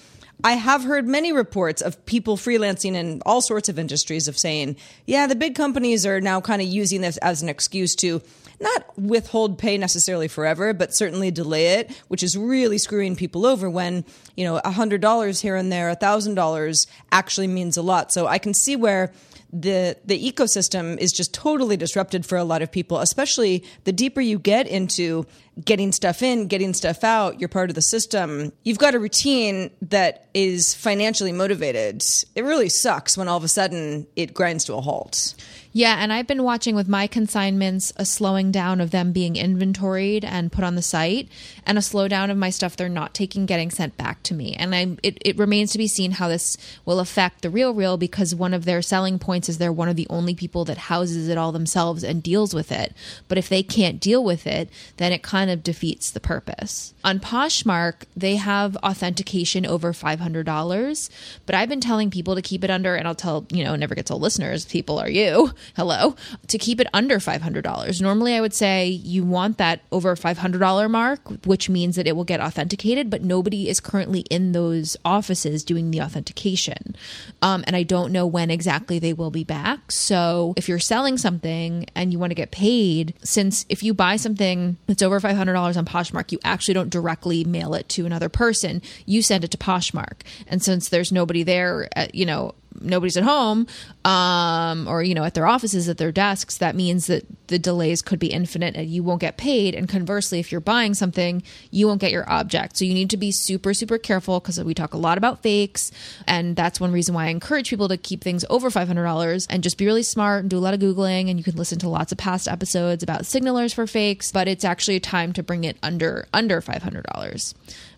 I 0.44 0.52
have 0.52 0.84
heard 0.84 1.08
many 1.08 1.32
reports 1.32 1.80
of 1.82 2.04
people 2.06 2.36
freelancing 2.36 2.94
in 2.94 3.22
all 3.24 3.40
sorts 3.40 3.68
of 3.68 3.78
industries 3.78 4.28
of 4.28 4.38
saying, 4.38 4.76
yeah, 5.06 5.26
the 5.26 5.34
big 5.34 5.54
companies 5.54 6.04
are 6.04 6.20
now 6.20 6.40
kind 6.40 6.60
of 6.60 6.68
using 6.68 7.00
this 7.00 7.16
as 7.18 7.42
an 7.42 7.48
excuse 7.48 7.94
to 7.96 8.20
not 8.60 8.98
withhold 8.98 9.58
pay 9.58 9.76
necessarily 9.78 10.28
forever, 10.28 10.72
but 10.72 10.94
certainly 10.94 11.30
delay 11.30 11.78
it, 11.78 11.90
which 12.08 12.22
is 12.22 12.36
really 12.36 12.78
screwing 12.78 13.16
people 13.16 13.44
over 13.44 13.68
when, 13.68 14.04
you 14.36 14.44
know, 14.44 14.60
$100 14.64 15.40
here 15.40 15.56
and 15.56 15.70
there, 15.70 15.94
$1,000 15.94 16.86
actually 17.12 17.46
means 17.46 17.76
a 17.76 17.82
lot. 17.82 18.12
So 18.12 18.26
I 18.26 18.38
can 18.38 18.54
see 18.54 18.76
where 18.76 19.12
the 19.52 19.96
the 20.04 20.32
ecosystem 20.32 20.98
is 20.98 21.12
just 21.12 21.32
totally 21.32 21.76
disrupted 21.76 22.26
for 22.26 22.36
a 22.36 22.42
lot 22.42 22.62
of 22.62 22.72
people 22.72 22.98
especially 22.98 23.62
the 23.84 23.92
deeper 23.92 24.20
you 24.20 24.40
get 24.40 24.66
into 24.66 25.24
getting 25.64 25.90
stuff 25.92 26.22
in 26.22 26.48
getting 26.48 26.74
stuff 26.74 27.02
out 27.02 27.40
you're 27.40 27.48
part 27.48 27.70
of 27.70 27.74
the 27.74 27.82
system 27.82 28.52
you've 28.62 28.78
got 28.78 28.94
a 28.94 28.98
routine 28.98 29.70
that 29.80 30.28
is 30.34 30.74
financially 30.74 31.32
motivated 31.32 32.02
it 32.34 32.44
really 32.44 32.68
sucks 32.68 33.16
when 33.16 33.26
all 33.26 33.38
of 33.38 33.44
a 33.44 33.48
sudden 33.48 34.06
it 34.16 34.34
grinds 34.34 34.64
to 34.64 34.74
a 34.74 34.80
halt 34.80 35.34
Yeah, 35.72 35.96
and 35.98 36.10
I've 36.10 36.26
been 36.26 36.42
watching 36.42 36.74
with 36.74 36.88
my 36.88 37.06
consignments 37.06 37.92
a 37.96 38.06
slowing 38.06 38.50
down 38.50 38.80
of 38.80 38.92
them 38.92 39.12
being 39.12 39.36
inventoried 39.36 40.24
and 40.24 40.50
put 40.50 40.64
on 40.64 40.74
the 40.74 40.80
site, 40.80 41.28
and 41.66 41.76
a 41.76 41.82
slowdown 41.82 42.30
of 42.30 42.38
my 42.38 42.48
stuff 42.48 42.76
they're 42.76 42.88
not 42.88 43.12
taking 43.12 43.44
getting 43.44 43.70
sent 43.70 43.94
back 43.98 44.22
to 44.22 44.32
me. 44.32 44.54
And 44.54 44.74
I, 44.74 44.96
it, 45.02 45.18
it 45.20 45.36
remains 45.36 45.72
to 45.72 45.78
be 45.78 45.86
seen 45.86 46.12
how 46.12 46.28
this 46.28 46.56
will 46.86 46.98
affect 46.98 47.42
the 47.42 47.50
Real 47.50 47.74
Real 47.74 47.98
because 47.98 48.34
one 48.34 48.54
of 48.54 48.64
their 48.64 48.80
selling 48.80 49.18
points 49.18 49.50
is 49.50 49.58
they're 49.58 49.70
one 49.70 49.90
of 49.90 49.96
the 49.96 50.06
only 50.08 50.34
people 50.34 50.64
that 50.64 50.78
houses 50.78 51.28
it 51.28 51.36
all 51.36 51.52
themselves 51.52 52.02
and 52.02 52.22
deals 52.22 52.54
with 52.54 52.72
it. 52.72 52.94
But 53.28 53.36
if 53.36 53.50
they 53.50 53.62
can't 53.62 54.00
deal 54.00 54.24
with 54.24 54.46
it, 54.46 54.70
then 54.96 55.12
it 55.12 55.22
kind 55.22 55.45
of 55.50 55.62
defeats 55.62 56.10
the 56.10 56.20
purpose. 56.20 56.94
On 57.04 57.20
Poshmark, 57.20 58.04
they 58.16 58.36
have 58.36 58.76
authentication 58.78 59.66
over 59.66 59.92
$500, 59.92 61.10
but 61.46 61.54
I've 61.54 61.68
been 61.68 61.80
telling 61.80 62.10
people 62.10 62.34
to 62.34 62.42
keep 62.42 62.64
it 62.64 62.70
under, 62.70 62.94
and 62.94 63.06
I'll 63.06 63.14
tell, 63.14 63.46
you 63.50 63.64
know, 63.64 63.76
never 63.76 63.94
gets 63.94 64.10
old 64.10 64.22
listeners, 64.22 64.64
people 64.64 64.98
are 64.98 65.08
you, 65.08 65.52
hello, 65.76 66.16
to 66.48 66.58
keep 66.58 66.80
it 66.80 66.88
under 66.92 67.18
$500. 67.18 68.00
Normally, 68.00 68.34
I 68.34 68.40
would 68.40 68.54
say 68.54 68.88
you 68.88 69.24
want 69.24 69.58
that 69.58 69.80
over 69.92 70.16
$500 70.16 70.90
mark, 70.90 71.46
which 71.46 71.68
means 71.68 71.96
that 71.96 72.06
it 72.06 72.16
will 72.16 72.24
get 72.24 72.40
authenticated, 72.40 73.10
but 73.10 73.22
nobody 73.22 73.68
is 73.68 73.80
currently 73.80 74.20
in 74.30 74.52
those 74.52 74.96
offices 75.04 75.64
doing 75.64 75.90
the 75.90 76.00
authentication. 76.00 76.96
Um, 77.42 77.64
and 77.66 77.76
I 77.76 77.82
don't 77.82 78.12
know 78.12 78.26
when 78.26 78.50
exactly 78.50 78.98
they 78.98 79.12
will 79.12 79.30
be 79.30 79.44
back. 79.44 79.92
So 79.92 80.54
if 80.56 80.68
you're 80.68 80.78
selling 80.78 81.18
something 81.18 81.86
and 81.94 82.12
you 82.12 82.18
want 82.18 82.30
to 82.30 82.34
get 82.34 82.50
paid, 82.50 83.14
since 83.22 83.66
if 83.68 83.82
you 83.82 83.94
buy 83.94 84.16
something 84.16 84.76
that's 84.86 85.02
over 85.02 85.20
$500 85.20 85.35
on 85.76 85.86
Poshmark, 85.86 86.32
you 86.32 86.38
actually 86.44 86.74
don't 86.74 86.90
directly 86.90 87.44
mail 87.44 87.74
it 87.74 87.88
to 87.90 88.06
another 88.06 88.28
person. 88.28 88.82
You 89.04 89.22
send 89.22 89.44
it 89.44 89.50
to 89.52 89.58
Poshmark. 89.58 90.22
And 90.46 90.62
since 90.62 90.88
there's 90.88 91.12
nobody 91.12 91.42
there, 91.42 91.88
at, 91.96 92.14
you 92.14 92.26
know, 92.26 92.54
nobody's 92.80 93.16
at 93.16 93.24
home 93.24 93.66
um, 94.04 94.86
or 94.88 95.02
you 95.02 95.14
know 95.14 95.24
at 95.24 95.34
their 95.34 95.46
offices 95.46 95.88
at 95.88 95.98
their 95.98 96.12
desks 96.12 96.58
that 96.58 96.74
means 96.74 97.06
that 97.06 97.24
the 97.48 97.58
delays 97.58 98.02
could 98.02 98.18
be 98.18 98.28
infinite 98.28 98.74
and 98.76 98.88
you 98.88 99.02
won't 99.02 99.20
get 99.20 99.36
paid. 99.36 99.74
And 99.74 99.88
conversely 99.88 100.40
if 100.40 100.50
you're 100.50 100.60
buying 100.60 100.94
something 100.94 101.42
you 101.70 101.86
won't 101.86 102.00
get 102.00 102.12
your 102.12 102.28
object. 102.28 102.76
So 102.76 102.84
you 102.84 102.94
need 102.94 103.10
to 103.10 103.16
be 103.16 103.30
super 103.30 103.74
super 103.74 103.98
careful 103.98 104.40
because 104.40 104.62
we 104.62 104.74
talk 104.74 104.94
a 104.94 104.98
lot 104.98 105.18
about 105.18 105.42
fakes 105.42 105.90
and 106.26 106.56
that's 106.56 106.80
one 106.80 106.92
reason 106.92 107.14
why 107.14 107.26
i 107.26 107.28
encourage 107.28 107.70
people 107.70 107.88
to 107.88 107.96
keep 107.96 108.22
things 108.22 108.44
over 108.50 108.70
$500 108.70 109.46
and 109.48 109.62
just 109.62 109.78
be 109.78 109.86
really 109.86 110.02
smart 110.02 110.40
and 110.40 110.50
do 110.50 110.58
a 110.58 110.60
lot 110.60 110.74
of 110.74 110.80
googling 110.80 111.28
and 111.30 111.38
you 111.38 111.44
can 111.44 111.56
listen 111.56 111.78
to 111.78 111.88
lots 111.88 112.12
of 112.12 112.18
past 112.18 112.48
episodes 112.48 113.02
about 113.02 113.22
signalers 113.22 113.74
for 113.74 113.86
fakes 113.86 114.32
but 114.32 114.48
it's 114.48 114.64
actually 114.64 114.96
a 114.96 115.00
time 115.00 115.32
to 115.32 115.42
bring 115.42 115.64
it 115.64 115.76
under 115.82 116.26
under 116.32 116.60
$500 116.60 117.54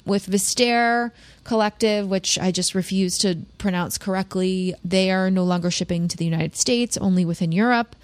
with 0.08 0.26
Vistair 0.26 1.12
Collective, 1.44 2.08
which 2.08 2.38
I 2.38 2.50
just 2.50 2.74
refuse 2.74 3.16
to 3.18 3.38
pronounce 3.58 3.96
correctly, 3.96 4.74
they 4.84 5.10
are 5.10 5.30
no 5.30 5.44
longer 5.44 5.70
shipping 5.70 6.08
to 6.08 6.16
the 6.16 6.24
United 6.24 6.56
States, 6.56 6.96
only 6.96 7.24
within 7.24 7.52
Europe. 7.52 7.94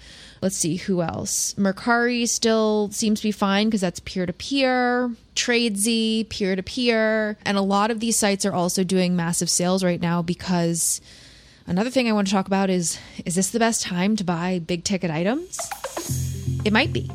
Let's 0.41 0.57
see 0.57 0.77
who 0.77 1.01
else. 1.01 1.53
Mercari 1.55 2.27
still 2.27 2.89
seems 2.91 3.19
to 3.19 3.27
be 3.27 3.31
fine 3.31 3.67
because 3.67 3.81
that's 3.81 3.99
peer 4.01 4.25
to 4.25 4.33
peer. 4.33 5.11
Tradesy, 5.35 6.29
peer 6.29 6.55
to 6.55 6.63
peer. 6.63 7.37
And 7.45 7.57
a 7.57 7.61
lot 7.61 7.91
of 7.91 7.99
these 7.99 8.17
sites 8.17 8.45
are 8.45 8.53
also 8.53 8.83
doing 8.83 9.15
massive 9.15 9.49
sales 9.49 9.83
right 9.83 10.01
now 10.01 10.21
because 10.21 11.01
another 11.67 11.89
thing 11.89 12.07
I 12.07 12.13
want 12.13 12.27
to 12.27 12.33
talk 12.33 12.47
about 12.47 12.69
is 12.69 12.99
is 13.25 13.35
this 13.35 13.49
the 13.49 13.59
best 13.59 13.81
time 13.81 14.15
to 14.17 14.23
buy 14.23 14.59
big 14.59 14.83
ticket 14.83 15.09
items? 15.09 15.59
It 16.63 16.73
might 16.73 16.93
be. 16.93 17.09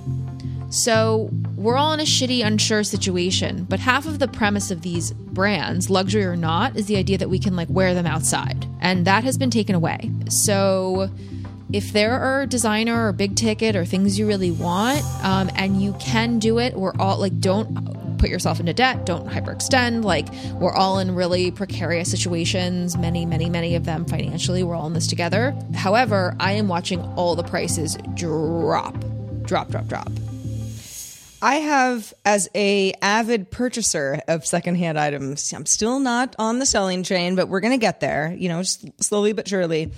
So, 0.71 1.31
we're 1.57 1.77
all 1.77 1.93
in 1.93 1.99
a 1.99 2.05
shitty, 2.05 2.45
unsure 2.47 2.85
situation, 2.85 3.65
but 3.69 3.81
half 3.81 4.07
of 4.07 4.21
the 4.21 4.29
premise 4.29 4.71
of 4.71 4.83
these 4.83 5.13
brands, 5.13 5.91
luxury 5.91 6.25
or 6.25 6.37
not, 6.37 6.77
is 6.77 6.87
the 6.87 6.97
idea 6.97 7.19
that 7.19 7.29
we 7.29 7.41
can 7.41 7.57
like 7.57 7.69
wear 7.69 7.93
them 7.93 8.07
outside. 8.07 8.67
And 8.81 9.05
that 9.05 9.25
has 9.25 9.37
been 9.37 9.51
taken 9.51 9.75
away. 9.75 10.11
So, 10.29 11.11
if 11.73 11.93
there 11.93 12.13
are 12.13 12.47
designer 12.47 13.09
or 13.09 13.13
big 13.13 13.37
ticket 13.37 13.75
or 13.75 13.85
things 13.85 14.19
you 14.19 14.27
really 14.27 14.53
want, 14.53 15.05
um, 15.25 15.51
and 15.57 15.83
you 15.83 15.93
can 16.01 16.39
do 16.39 16.59
it, 16.59 16.75
we're 16.75 16.95
all 16.99 17.19
like, 17.19 17.39
don't 17.41 18.19
put 18.19 18.31
yourself 18.31 18.61
into 18.61 18.73
debt, 18.73 19.07
don't 19.07 19.27
hyperextend. 19.27 20.05
Like, 20.05 20.29
we're 20.61 20.75
all 20.75 21.01
in 21.01 21.15
really 21.15 21.51
precarious 21.51 22.11
situations, 22.11 22.97
many, 22.97 23.27
many, 23.27 23.49
many 23.49 23.75
of 23.75 23.87
them 23.87 24.05
financially. 24.05 24.63
We're 24.63 24.77
all 24.77 24.87
in 24.87 24.93
this 24.93 25.07
together. 25.07 25.57
However, 25.75 26.37
I 26.39 26.53
am 26.53 26.69
watching 26.69 27.01
all 27.17 27.35
the 27.35 27.43
prices 27.43 27.97
drop, 28.15 28.95
drop, 29.45 29.69
drop, 29.71 29.87
drop. 29.87 30.11
I 31.43 31.57
have, 31.57 32.13
as 32.25 32.51
a 32.55 32.93
avid 33.01 33.51
purchaser 33.51 34.21
of 34.29 34.45
secondhand 34.45 34.99
items, 34.99 35.53
I'm 35.53 35.65
still 35.65 35.99
not 35.99 36.37
on 36.39 36.59
the 36.59 36.67
selling 36.67 37.03
train, 37.03 37.35
but 37.35 37.49
we're 37.49 37.61
going 37.61 37.73
to 37.73 37.79
get 37.79 38.01
there, 38.01 38.35
you 38.37 38.49
know, 38.49 38.63
slowly 38.63 39.33
but 39.33 39.49
surely. 39.49 39.91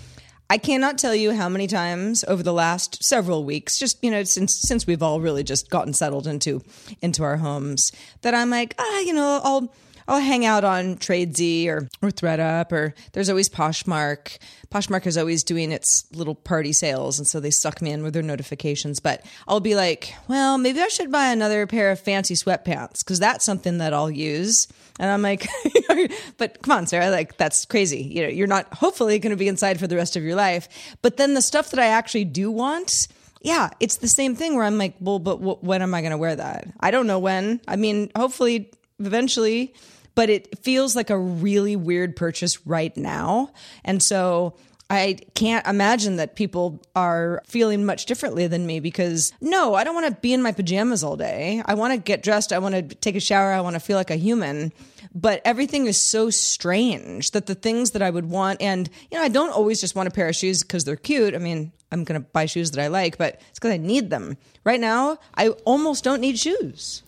I 0.48 0.58
cannot 0.58 0.98
tell 0.98 1.14
you 1.14 1.32
how 1.32 1.48
many 1.48 1.66
times 1.66 2.24
over 2.28 2.42
the 2.42 2.52
last 2.52 3.02
several 3.02 3.42
weeks, 3.42 3.78
just 3.78 3.96
you 4.04 4.10
know, 4.10 4.22
since 4.22 4.60
since 4.60 4.86
we've 4.86 5.02
all 5.02 5.20
really 5.20 5.42
just 5.42 5.70
gotten 5.70 5.94
settled 5.94 6.26
into 6.26 6.62
into 7.00 7.24
our 7.24 7.38
homes, 7.38 7.90
that 8.20 8.34
I'm 8.34 8.50
like, 8.50 8.74
ah, 8.78 8.98
you 9.00 9.14
know, 9.14 9.40
I'll 9.42 9.74
I'll 10.12 10.20
hang 10.20 10.44
out 10.44 10.62
on 10.62 10.96
Tradesy 10.96 11.68
or 11.68 11.88
or 12.02 12.10
thredUP 12.10 12.70
or 12.70 12.94
there's 13.12 13.30
always 13.30 13.48
Poshmark. 13.48 14.36
Poshmark 14.70 15.06
is 15.06 15.16
always 15.16 15.42
doing 15.42 15.72
its 15.72 16.04
little 16.12 16.34
party 16.34 16.74
sales, 16.74 17.18
and 17.18 17.26
so 17.26 17.40
they 17.40 17.50
suck 17.50 17.80
me 17.80 17.92
in 17.92 18.02
with 18.02 18.12
their 18.12 18.22
notifications. 18.22 19.00
But 19.00 19.24
I'll 19.48 19.60
be 19.60 19.74
like, 19.74 20.14
well, 20.28 20.58
maybe 20.58 20.82
I 20.82 20.88
should 20.88 21.10
buy 21.10 21.28
another 21.32 21.66
pair 21.66 21.90
of 21.90 21.98
fancy 21.98 22.34
sweatpants 22.34 22.98
because 22.98 23.20
that's 23.20 23.46
something 23.46 23.78
that 23.78 23.94
I'll 23.94 24.10
use. 24.10 24.68
And 25.00 25.10
I'm 25.10 25.22
like, 25.22 25.48
but 26.36 26.60
come 26.60 26.76
on, 26.76 26.86
Sarah, 26.86 27.08
like 27.08 27.38
that's 27.38 27.64
crazy. 27.64 28.02
You 28.02 28.24
know, 28.24 28.28
you're 28.28 28.46
not 28.46 28.72
hopefully 28.74 29.18
going 29.18 29.30
to 29.30 29.36
be 29.38 29.48
inside 29.48 29.80
for 29.80 29.86
the 29.86 29.96
rest 29.96 30.14
of 30.14 30.22
your 30.22 30.36
life. 30.36 30.68
But 31.00 31.16
then 31.16 31.32
the 31.32 31.40
stuff 31.40 31.70
that 31.70 31.80
I 31.80 31.86
actually 31.86 32.26
do 32.26 32.50
want. 32.50 32.92
Yeah, 33.40 33.70
it's 33.80 33.96
the 33.96 34.08
same 34.08 34.36
thing 34.36 34.56
where 34.56 34.64
I'm 34.64 34.76
like, 34.76 34.94
well, 35.00 35.18
but 35.18 35.38
w- 35.38 35.58
when 35.62 35.80
am 35.80 35.94
I 35.94 36.02
going 36.02 36.12
to 36.12 36.18
wear 36.18 36.36
that? 36.36 36.68
I 36.80 36.90
don't 36.90 37.06
know 37.06 37.18
when. 37.18 37.60
I 37.66 37.76
mean, 37.76 38.12
hopefully, 38.14 38.70
eventually, 39.00 39.74
but 40.14 40.30
it 40.30 40.58
feels 40.58 40.94
like 40.96 41.10
a 41.10 41.18
really 41.18 41.76
weird 41.76 42.16
purchase 42.16 42.66
right 42.66 42.96
now. 42.96 43.50
And 43.84 44.02
so 44.02 44.54
I 44.92 45.16
can't 45.34 45.66
imagine 45.66 46.16
that 46.16 46.36
people 46.36 46.82
are 46.94 47.42
feeling 47.46 47.86
much 47.86 48.04
differently 48.04 48.46
than 48.46 48.66
me 48.66 48.78
because 48.78 49.32
no, 49.40 49.74
I 49.74 49.84
don't 49.84 49.94
want 49.94 50.14
to 50.14 50.20
be 50.20 50.34
in 50.34 50.42
my 50.42 50.52
pajamas 50.52 51.02
all 51.02 51.16
day. 51.16 51.62
I 51.64 51.72
want 51.72 51.94
to 51.94 51.98
get 51.98 52.22
dressed. 52.22 52.52
I 52.52 52.58
want 52.58 52.74
to 52.74 52.82
take 52.82 53.16
a 53.16 53.20
shower. 53.20 53.52
I 53.52 53.62
want 53.62 53.72
to 53.72 53.80
feel 53.80 53.96
like 53.96 54.10
a 54.10 54.16
human. 54.16 54.70
But 55.14 55.40
everything 55.46 55.86
is 55.86 55.96
so 55.96 56.28
strange 56.28 57.30
that 57.30 57.46
the 57.46 57.54
things 57.54 57.92
that 57.92 58.02
I 58.02 58.10
would 58.10 58.26
want, 58.26 58.60
and 58.60 58.90
you 59.10 59.16
know, 59.16 59.24
I 59.24 59.28
don't 59.28 59.52
always 59.52 59.80
just 59.80 59.94
want 59.94 60.08
a 60.08 60.12
pair 60.12 60.28
of 60.28 60.36
shoes 60.36 60.62
because 60.62 60.84
they're 60.84 60.96
cute. 60.96 61.34
I 61.34 61.38
mean, 61.38 61.72
I'm 61.90 62.04
going 62.04 62.20
to 62.20 62.26
buy 62.28 62.44
shoes 62.44 62.70
that 62.72 62.82
I 62.82 62.88
like, 62.88 63.16
but 63.16 63.40
it's 63.48 63.58
because 63.58 63.72
I 63.72 63.78
need 63.78 64.10
them. 64.10 64.36
Right 64.62 64.80
now, 64.80 65.16
I 65.34 65.48
almost 65.64 66.04
don't 66.04 66.20
need 66.20 66.38
shoes. 66.38 67.02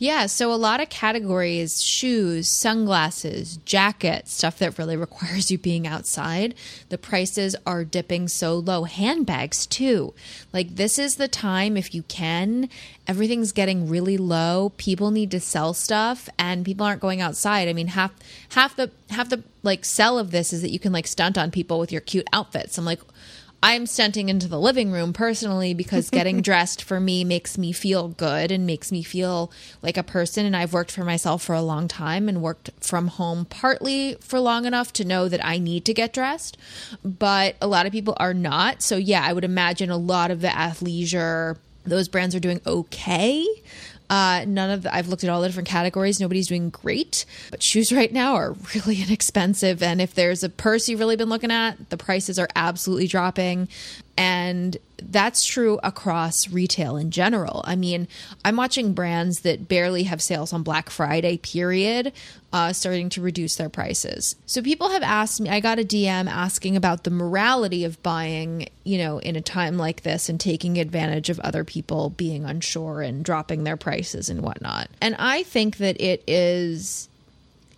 Yeah, 0.00 0.24
so 0.26 0.50
a 0.50 0.54
lot 0.54 0.80
of 0.80 0.88
categories 0.88 1.82
shoes, 1.82 2.48
sunglasses, 2.48 3.58
jackets, 3.66 4.32
stuff 4.32 4.58
that 4.58 4.78
really 4.78 4.96
requires 5.06 5.50
you 5.50 5.58
being 5.58 5.86
outside. 5.86 6.54
The 6.88 6.96
prices 6.96 7.54
are 7.66 7.84
dipping 7.84 8.26
so 8.26 8.54
low. 8.56 8.84
Handbags, 8.84 9.66
too. 9.66 10.14
Like, 10.54 10.76
this 10.76 10.98
is 10.98 11.16
the 11.16 11.28
time, 11.28 11.76
if 11.76 11.94
you 11.94 12.02
can, 12.04 12.70
everything's 13.06 13.52
getting 13.52 13.90
really 13.90 14.16
low. 14.16 14.72
People 14.78 15.10
need 15.10 15.30
to 15.32 15.40
sell 15.40 15.74
stuff 15.74 16.30
and 16.38 16.64
people 16.64 16.86
aren't 16.86 17.02
going 17.02 17.20
outside. 17.20 17.68
I 17.68 17.74
mean, 17.74 17.88
half 17.88 18.12
half 18.50 18.76
the 18.76 18.90
half 19.10 19.28
the 19.28 19.42
like 19.62 19.84
sell 19.84 20.18
of 20.18 20.30
this 20.30 20.52
is 20.52 20.62
that 20.62 20.70
you 20.70 20.78
can 20.78 20.92
like 20.92 21.08
stunt 21.08 21.36
on 21.36 21.50
people 21.50 21.78
with 21.78 21.92
your 21.92 22.00
cute 22.00 22.26
outfits. 22.32 22.78
I'm 22.78 22.84
like, 22.84 23.00
I'm 23.62 23.86
stunting 23.86 24.28
into 24.30 24.48
the 24.48 24.58
living 24.58 24.90
room 24.90 25.12
personally 25.12 25.74
because 25.74 26.08
getting 26.10 26.40
dressed 26.40 26.82
for 26.82 26.98
me 26.98 27.24
makes 27.24 27.58
me 27.58 27.72
feel 27.72 28.08
good 28.08 28.50
and 28.50 28.66
makes 28.66 28.90
me 28.90 29.02
feel 29.02 29.52
like 29.82 29.96
a 29.96 30.02
person. 30.02 30.46
And 30.46 30.56
I've 30.56 30.72
worked 30.72 30.90
for 30.90 31.04
myself 31.04 31.42
for 31.42 31.54
a 31.54 31.62
long 31.62 31.86
time 31.86 32.28
and 32.28 32.42
worked 32.42 32.70
from 32.80 33.08
home 33.08 33.44
partly 33.44 34.16
for 34.20 34.40
long 34.40 34.64
enough 34.64 34.92
to 34.94 35.04
know 35.04 35.28
that 35.28 35.44
I 35.44 35.58
need 35.58 35.84
to 35.86 35.94
get 35.94 36.12
dressed. 36.12 36.56
But 37.04 37.56
a 37.60 37.66
lot 37.66 37.86
of 37.86 37.92
people 37.92 38.16
are 38.18 38.34
not. 38.34 38.82
So, 38.82 38.96
yeah, 38.96 39.22
I 39.24 39.32
would 39.32 39.44
imagine 39.44 39.90
a 39.90 39.98
lot 39.98 40.30
of 40.30 40.40
the 40.40 40.48
athleisure, 40.48 41.56
those 41.84 42.08
brands 42.08 42.34
are 42.34 42.40
doing 42.40 42.60
okay. 42.66 43.46
Uh, 44.10 44.44
none 44.46 44.70
of 44.70 44.82
the, 44.82 44.94
I've 44.94 45.08
looked 45.08 45.22
at 45.22 45.30
all 45.30 45.40
the 45.40 45.46
different 45.48 45.68
categories. 45.68 46.18
Nobody's 46.18 46.48
doing 46.48 46.68
great, 46.68 47.24
but 47.52 47.62
shoes 47.62 47.92
right 48.00 48.12
now 48.12 48.34
are 48.34 48.56
really 48.74 49.00
inexpensive. 49.06 49.82
And 49.82 50.00
if 50.00 50.14
there's 50.14 50.42
a 50.42 50.48
purse 50.48 50.88
you've 50.88 51.00
really 51.00 51.16
been 51.16 51.28
looking 51.28 51.52
at, 51.52 51.88
the 51.90 51.96
prices 51.96 52.38
are 52.38 52.48
absolutely 52.56 53.06
dropping. 53.06 53.68
And 54.20 54.76
that's 55.02 55.46
true 55.46 55.80
across 55.82 56.50
retail 56.50 56.98
in 56.98 57.10
general. 57.10 57.62
I 57.64 57.74
mean, 57.74 58.06
I'm 58.44 58.56
watching 58.56 58.92
brands 58.92 59.40
that 59.40 59.66
barely 59.66 60.02
have 60.02 60.20
sales 60.20 60.52
on 60.52 60.62
Black 60.62 60.90
Friday, 60.90 61.38
period, 61.38 62.12
uh, 62.52 62.74
starting 62.74 63.08
to 63.10 63.22
reduce 63.22 63.56
their 63.56 63.70
prices. 63.70 64.36
So 64.44 64.60
people 64.60 64.90
have 64.90 65.02
asked 65.02 65.40
me, 65.40 65.48
I 65.48 65.60
got 65.60 65.78
a 65.78 65.84
DM 65.84 66.28
asking 66.28 66.76
about 66.76 67.04
the 67.04 67.10
morality 67.10 67.86
of 67.86 68.02
buying, 68.02 68.68
you 68.84 68.98
know, 68.98 69.18
in 69.20 69.36
a 69.36 69.40
time 69.40 69.78
like 69.78 70.02
this 70.02 70.28
and 70.28 70.38
taking 70.38 70.78
advantage 70.78 71.30
of 71.30 71.40
other 71.40 71.64
people 71.64 72.10
being 72.10 72.44
unsure 72.44 73.00
and 73.00 73.24
dropping 73.24 73.64
their 73.64 73.78
prices 73.78 74.28
and 74.28 74.42
whatnot. 74.42 74.90
And 75.00 75.16
I 75.18 75.44
think 75.44 75.78
that 75.78 75.98
it 75.98 76.22
is 76.26 77.08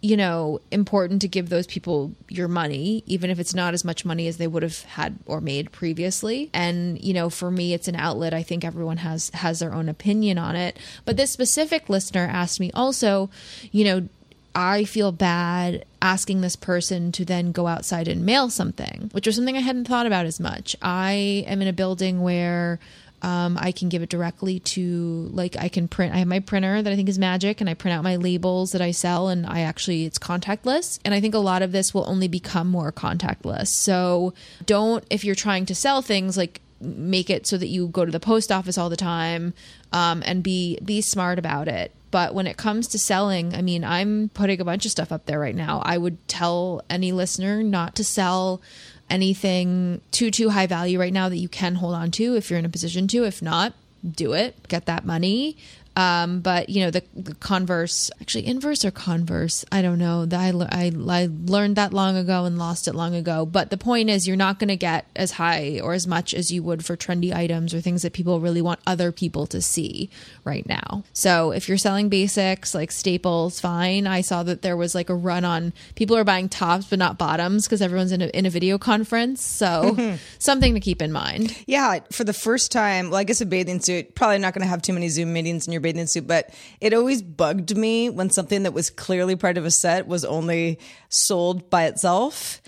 you 0.02 0.16
know, 0.16 0.60
important 0.72 1.22
to 1.22 1.28
give 1.28 1.48
those 1.48 1.66
people 1.68 2.12
your 2.28 2.48
money, 2.48 3.04
even 3.06 3.30
if 3.30 3.38
it's 3.38 3.54
not 3.54 3.72
as 3.72 3.84
much 3.84 4.04
money 4.04 4.26
as 4.26 4.36
they 4.36 4.48
would 4.48 4.64
have 4.64 4.82
had 4.82 5.16
or 5.26 5.40
made 5.40 5.70
previously. 5.70 6.50
And, 6.52 7.00
you 7.00 7.14
know, 7.14 7.30
for 7.30 7.52
me, 7.52 7.72
it's 7.72 7.86
an 7.86 7.94
outlet. 7.94 8.34
I 8.34 8.42
think 8.42 8.64
everyone 8.64 8.96
has 8.98 9.30
has 9.30 9.60
their 9.60 9.72
own 9.72 9.88
opinion 9.88 10.38
on 10.38 10.56
it. 10.56 10.76
But 11.04 11.16
this 11.16 11.30
specific 11.30 11.88
listener 11.88 12.28
asked 12.30 12.58
me 12.58 12.72
also, 12.74 13.30
you 13.70 13.84
know, 13.84 14.08
I 14.56 14.84
feel 14.84 15.12
bad 15.12 15.84
asking 16.02 16.40
this 16.40 16.56
person 16.56 17.12
to 17.12 17.24
then 17.24 17.52
go 17.52 17.68
outside 17.68 18.08
and 18.08 18.26
mail 18.26 18.50
something, 18.50 19.08
which 19.12 19.26
was 19.26 19.36
something 19.36 19.56
I 19.56 19.60
hadn't 19.60 19.86
thought 19.86 20.06
about 20.06 20.26
as 20.26 20.40
much. 20.40 20.74
I 20.82 21.44
am 21.46 21.62
in 21.62 21.68
a 21.68 21.72
building 21.72 22.22
where 22.22 22.80
um, 23.22 23.56
I 23.60 23.72
can 23.72 23.88
give 23.88 24.02
it 24.02 24.08
directly 24.08 24.58
to 24.60 25.28
like 25.32 25.56
I 25.56 25.68
can 25.68 25.88
print. 25.88 26.14
I 26.14 26.18
have 26.18 26.28
my 26.28 26.40
printer 26.40 26.82
that 26.82 26.92
I 26.92 26.96
think 26.96 27.08
is 27.08 27.18
magic, 27.18 27.60
and 27.60 27.70
I 27.70 27.74
print 27.74 27.96
out 27.96 28.02
my 28.02 28.16
labels 28.16 28.72
that 28.72 28.82
I 28.82 28.90
sell, 28.90 29.28
and 29.28 29.46
I 29.46 29.60
actually 29.60 30.04
it's 30.04 30.18
contactless. 30.18 30.98
And 31.04 31.14
I 31.14 31.20
think 31.20 31.34
a 31.34 31.38
lot 31.38 31.62
of 31.62 31.72
this 31.72 31.94
will 31.94 32.04
only 32.08 32.28
become 32.28 32.68
more 32.68 32.90
contactless. 32.92 33.68
So 33.68 34.34
don't 34.66 35.04
if 35.08 35.24
you're 35.24 35.36
trying 35.36 35.66
to 35.66 35.74
sell 35.74 36.02
things 36.02 36.36
like 36.36 36.60
make 36.80 37.30
it 37.30 37.46
so 37.46 37.56
that 37.56 37.68
you 37.68 37.86
go 37.88 38.04
to 38.04 38.10
the 38.10 38.20
post 38.20 38.50
office 38.50 38.76
all 38.76 38.90
the 38.90 38.96
time 38.96 39.54
um, 39.92 40.22
and 40.26 40.42
be 40.42 40.78
be 40.84 41.00
smart 41.00 41.38
about 41.38 41.68
it 41.68 41.92
but 42.10 42.34
when 42.34 42.46
it 42.46 42.56
comes 42.56 42.88
to 42.88 42.98
selling 42.98 43.54
i 43.54 43.62
mean 43.62 43.84
i'm 43.84 44.30
putting 44.30 44.60
a 44.60 44.64
bunch 44.64 44.84
of 44.84 44.90
stuff 44.90 45.12
up 45.12 45.24
there 45.26 45.38
right 45.38 45.54
now 45.54 45.80
i 45.84 45.96
would 45.96 46.26
tell 46.26 46.82
any 46.90 47.12
listener 47.12 47.62
not 47.62 47.94
to 47.94 48.02
sell 48.02 48.60
anything 49.10 50.00
too 50.10 50.30
too 50.30 50.50
high 50.50 50.66
value 50.66 50.98
right 50.98 51.12
now 51.12 51.28
that 51.28 51.36
you 51.36 51.48
can 51.48 51.76
hold 51.76 51.94
on 51.94 52.10
to 52.12 52.36
if 52.36 52.50
you're 52.50 52.58
in 52.58 52.64
a 52.64 52.70
position 52.70 53.08
to. 53.08 53.24
If 53.24 53.42
not 53.42 53.74
do 54.08 54.32
it. 54.32 54.68
Get 54.68 54.86
that 54.86 55.04
money 55.04 55.56
um, 55.94 56.40
but 56.40 56.70
you 56.70 56.84
know 56.84 56.90
the, 56.90 57.02
the, 57.14 57.34
converse, 57.34 58.10
actually 58.20 58.46
inverse 58.46 58.84
or 58.84 58.90
converse, 58.90 59.64
I 59.70 59.82
don't 59.82 59.98
know. 59.98 60.26
I, 60.32 60.52
I, 60.70 60.92
I 61.08 61.28
learned 61.44 61.76
that 61.76 61.92
long 61.92 62.16
ago 62.16 62.44
and 62.44 62.58
lost 62.58 62.88
it 62.88 62.94
long 62.94 63.14
ago. 63.14 63.44
But 63.44 63.70
the 63.70 63.76
point 63.76 64.08
is, 64.08 64.26
you're 64.26 64.36
not 64.36 64.58
going 64.58 64.68
to 64.68 64.76
get 64.76 65.06
as 65.14 65.32
high 65.32 65.80
or 65.82 65.92
as 65.92 66.06
much 66.06 66.32
as 66.32 66.50
you 66.50 66.62
would 66.62 66.84
for 66.84 66.96
trendy 66.96 67.34
items 67.34 67.74
or 67.74 67.80
things 67.80 68.02
that 68.02 68.14
people 68.14 68.40
really 68.40 68.62
want 68.62 68.80
other 68.86 69.12
people 69.12 69.46
to 69.48 69.60
see 69.60 70.08
right 70.44 70.66
now. 70.66 71.04
So 71.12 71.52
if 71.52 71.68
you're 71.68 71.78
selling 71.78 72.08
basics 72.08 72.74
like 72.74 72.90
staples, 72.90 73.60
fine. 73.60 74.06
I 74.06 74.22
saw 74.22 74.42
that 74.44 74.62
there 74.62 74.76
was 74.76 74.94
like 74.94 75.10
a 75.10 75.14
run 75.14 75.44
on 75.44 75.74
people 75.94 76.16
are 76.16 76.24
buying 76.24 76.48
tops 76.48 76.86
but 76.86 76.98
not 76.98 77.18
bottoms 77.18 77.66
because 77.66 77.82
everyone's 77.82 78.12
in 78.12 78.22
a, 78.22 78.26
in 78.28 78.46
a 78.46 78.50
video 78.50 78.78
conference. 78.78 79.42
So 79.42 80.16
something 80.38 80.72
to 80.72 80.80
keep 80.80 81.02
in 81.02 81.12
mind. 81.12 81.54
Yeah, 81.66 82.00
for 82.12 82.24
the 82.24 82.32
first 82.32 82.72
time, 82.72 83.10
well, 83.10 83.20
I 83.20 83.24
guess 83.24 83.42
a 83.42 83.46
bathing 83.46 83.80
suit 83.80 84.14
probably 84.14 84.38
not 84.38 84.54
going 84.54 84.62
to 84.62 84.68
have 84.68 84.80
too 84.80 84.94
many 84.94 85.08
Zoom 85.08 85.34
meetings 85.34 85.66
in 85.66 85.72
your 85.72 85.81
bathing 85.82 86.06
suit, 86.06 86.26
but 86.26 86.50
it 86.80 86.94
always 86.94 87.22
bugged 87.22 87.76
me 87.76 88.08
when 88.08 88.30
something 88.30 88.62
that 88.62 88.72
was 88.72 88.90
clearly 88.90 89.36
part 89.36 89.58
of 89.58 89.64
a 89.64 89.70
set 89.70 90.06
was 90.06 90.24
only 90.24 90.78
sold 91.08 91.68
by 91.68 91.84
itself 91.84 92.62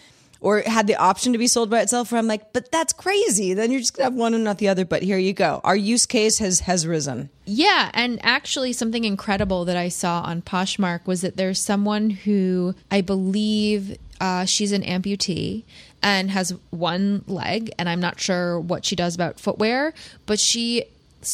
or 0.45 0.61
had 0.61 0.87
the 0.87 0.95
option 0.97 1.33
to 1.33 1.39
be 1.39 1.47
sold 1.47 1.71
by 1.71 1.81
itself 1.81 2.13
where 2.13 2.19
I'm 2.19 2.27
like, 2.27 2.53
but 2.53 2.71
that's 2.71 2.93
crazy. 2.93 3.55
Then 3.55 3.71
you're 3.71 3.81
just 3.81 3.97
gonna 3.97 4.05
have 4.05 4.15
one 4.15 4.35
and 4.35 4.45
not 4.45 4.59
the 4.59 4.69
other. 4.69 4.85
But 4.85 5.03
here 5.03 5.17
you 5.17 5.33
go. 5.33 5.63
Our 5.65 5.75
use 5.75 6.05
case 6.05 6.39
has 6.39 6.61
has 6.61 6.87
risen. 6.87 7.31
Yeah, 7.47 7.91
and 7.95 8.21
actually 8.23 8.75
something 8.75 9.05
incredible 9.05 9.65
that 9.65 9.79
I 9.79 9.89
saw 9.89 10.21
on 10.21 10.43
Poshmark 10.43 11.07
was 11.07 11.23
that 11.23 11.39
there's 11.39 11.59
someone 11.59 12.11
who 12.11 12.75
I 12.91 13.01
believe 13.01 13.97
uh, 14.21 14.45
she's 14.45 14.73
an 14.73 14.83
amputee 14.83 15.65
and 16.03 16.31
has 16.31 16.55
one 16.69 17.25
leg, 17.27 17.73
and 17.79 17.89
I'm 17.89 18.01
not 18.01 18.21
sure 18.21 18.61
what 18.61 18.85
she 18.85 18.95
does 18.95 19.15
about 19.15 19.41
footwear, 19.41 19.95
but 20.27 20.39
she 20.39 20.85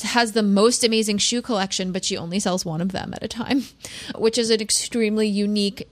has 0.02 0.32
the 0.32 0.42
most 0.42 0.84
amazing 0.84 1.18
shoe 1.18 1.42
collection, 1.42 1.92
but 1.92 2.04
she 2.04 2.16
only 2.16 2.40
sells 2.40 2.64
one 2.64 2.80
of 2.80 2.92
them 2.92 3.12
at 3.14 3.22
a 3.22 3.28
time, 3.28 3.64
which 4.16 4.38
is 4.38 4.50
an 4.50 4.60
extremely 4.60 5.26
unique, 5.26 5.88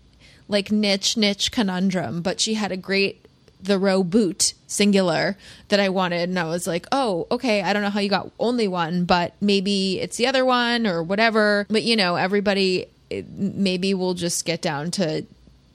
like 0.49 0.71
niche, 0.71 1.17
niche 1.17 1.53
conundrum. 1.53 2.23
But 2.23 2.41
she 2.41 2.55
had 2.55 2.73
a 2.73 2.77
great 2.77 3.25
The 3.63 3.79
Row 3.79 4.03
boot 4.03 4.55
singular 4.67 5.37
that 5.69 5.81
I 5.81 5.89
wanted. 5.89 6.29
And 6.29 6.39
I 6.39 6.45
was 6.45 6.67
like, 6.67 6.87
oh, 6.93 7.27
okay, 7.31 7.63
I 7.63 7.73
don't 7.73 7.83
know 7.83 7.91
how 7.91 8.01
you 8.01 8.09
got 8.09 8.31
only 8.39 8.69
one, 8.69 9.05
but 9.05 9.35
maybe 9.41 10.01
it's 10.01 10.17
the 10.17 10.27
other 10.27 10.45
one 10.45 10.87
or 10.87 11.03
whatever. 11.03 11.67
But 11.69 11.83
you 11.83 11.97
know, 11.97 12.17
everybody 12.17 12.87
eh, 13.11 13.23
maybe 13.29 13.95
we'll 13.95 14.15
just 14.15 14.45
get 14.45 14.63
down 14.63 14.91
to 14.93 15.25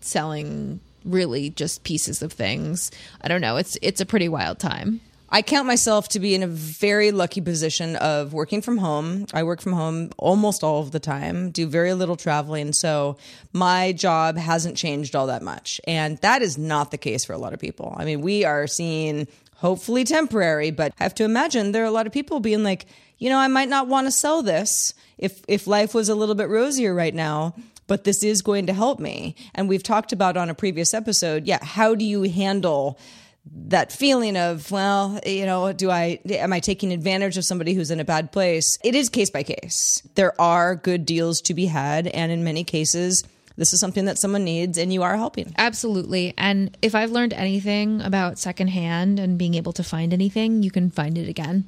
selling 0.01 0.79
really 1.05 1.49
just 1.49 1.83
pieces 1.83 2.21
of 2.21 2.31
things. 2.31 2.91
I 3.21 3.27
don't 3.27 3.41
know. 3.41 3.57
It's 3.57 3.77
it's 3.81 4.01
a 4.01 4.05
pretty 4.05 4.29
wild 4.29 4.59
time. 4.59 5.01
I 5.33 5.41
count 5.41 5.65
myself 5.65 6.09
to 6.09 6.19
be 6.19 6.35
in 6.35 6.43
a 6.43 6.47
very 6.47 7.09
lucky 7.09 7.41
position 7.41 7.95
of 7.95 8.33
working 8.33 8.61
from 8.61 8.77
home. 8.77 9.25
I 9.33 9.41
work 9.41 9.61
from 9.61 9.73
home 9.73 10.11
almost 10.19 10.63
all 10.63 10.79
of 10.79 10.91
the 10.91 10.99
time, 10.99 11.49
do 11.49 11.65
very 11.65 11.95
little 11.95 12.15
traveling. 12.15 12.71
So 12.71 13.17
my 13.51 13.93
job 13.93 14.37
hasn't 14.37 14.77
changed 14.77 15.15
all 15.15 15.25
that 15.25 15.41
much. 15.41 15.81
And 15.87 16.19
that 16.19 16.43
is 16.43 16.59
not 16.59 16.91
the 16.91 16.99
case 16.99 17.25
for 17.25 17.33
a 17.33 17.39
lot 17.39 17.51
of 17.51 17.59
people. 17.59 17.95
I 17.97 18.05
mean, 18.05 18.21
we 18.21 18.45
are 18.45 18.67
seeing 18.67 19.27
hopefully 19.55 20.03
temporary, 20.03 20.69
but 20.69 20.93
I 20.99 21.03
have 21.03 21.15
to 21.15 21.23
imagine 21.23 21.71
there 21.71 21.81
are 21.81 21.87
a 21.87 21.91
lot 21.91 22.05
of 22.05 22.13
people 22.13 22.39
being 22.39 22.63
like, 22.63 22.85
you 23.17 23.31
know, 23.31 23.39
I 23.39 23.47
might 23.47 23.69
not 23.69 23.87
want 23.87 24.05
to 24.05 24.11
sell 24.11 24.43
this 24.43 24.93
if 25.17 25.41
if 25.47 25.65
life 25.65 25.95
was 25.95 26.09
a 26.09 26.15
little 26.15 26.35
bit 26.35 26.47
rosier 26.47 26.93
right 26.93 27.13
now 27.13 27.55
but 27.85 28.05
this 28.05 28.23
is 28.23 28.41
going 28.41 28.65
to 28.67 28.73
help 28.73 28.97
me. 28.97 29.35
And 29.53 29.67
we've 29.67 29.83
talked 29.83 30.13
about 30.13 30.37
on 30.37 30.49
a 30.49 30.55
previous 30.55 30.93
episode, 30.93 31.45
yeah, 31.45 31.59
how 31.61 31.95
do 31.95 32.05
you 32.05 32.23
handle 32.23 32.97
that 33.45 33.91
feeling 33.91 34.37
of 34.37 34.71
well 34.71 35.19
you 35.25 35.45
know 35.45 35.73
do 35.73 35.89
i 35.89 36.19
am 36.29 36.53
i 36.53 36.59
taking 36.59 36.93
advantage 36.93 37.37
of 37.37 37.43
somebody 37.43 37.73
who's 37.73 37.91
in 37.91 37.99
a 37.99 38.05
bad 38.05 38.31
place? 38.31 38.77
It 38.83 38.95
is 38.95 39.09
case 39.09 39.29
by 39.29 39.43
case. 39.43 40.01
There 40.15 40.39
are 40.39 40.75
good 40.75 41.05
deals 41.05 41.41
to 41.41 41.53
be 41.53 41.65
had 41.65 42.07
and 42.07 42.31
in 42.31 42.43
many 42.43 42.63
cases 42.63 43.23
this 43.55 43.71
is 43.73 43.79
something 43.79 44.05
that 44.05 44.17
someone 44.17 44.43
needs 44.43 44.79
and 44.79 44.91
you 44.91 45.03
are 45.03 45.15
helping. 45.15 45.53
Absolutely. 45.57 46.33
And 46.37 46.75
if 46.81 46.95
i've 46.95 47.11
learned 47.11 47.33
anything 47.33 48.01
about 48.01 48.39
secondhand 48.39 49.19
and 49.19 49.37
being 49.37 49.55
able 49.55 49.73
to 49.73 49.83
find 49.83 50.13
anything 50.13 50.63
you 50.63 50.71
can 50.71 50.89
find 50.89 51.17
it 51.17 51.27
again. 51.27 51.65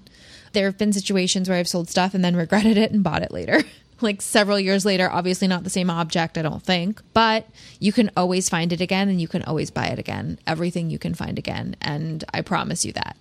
There 0.54 0.66
have 0.66 0.78
been 0.78 0.94
situations 0.94 1.50
where 1.50 1.58
i've 1.58 1.68
sold 1.68 1.90
stuff 1.90 2.14
and 2.14 2.24
then 2.24 2.36
regretted 2.38 2.78
it 2.78 2.92
and 2.92 3.04
bought 3.04 3.22
it 3.22 3.32
later 3.32 3.64
like 4.02 4.22
several 4.22 4.60
years 4.60 4.86
later. 4.86 5.10
Obviously, 5.10 5.48
not 5.48 5.64
the 5.64 5.70
same 5.70 5.90
object, 5.90 6.38
I 6.38 6.42
don't 6.42 6.64
think, 6.64 7.02
but 7.14 7.48
you 7.80 7.92
can 7.92 8.12
always 8.18 8.50
find 8.50 8.74
it 8.74 8.82
again 8.82 9.10
and 9.10 9.22
you 9.22 9.28
can 9.28 9.44
always 9.44 9.72
buy 9.72 9.88
it 9.88 10.00
again. 10.00 10.40
Everything 10.46 10.90
you 10.90 11.00
can 11.00 11.14
find 11.14 11.38
again. 11.38 11.76
And 11.82 12.24
I 12.34 12.42
promise 12.42 12.86
you 12.86 12.94
that. 12.94 13.18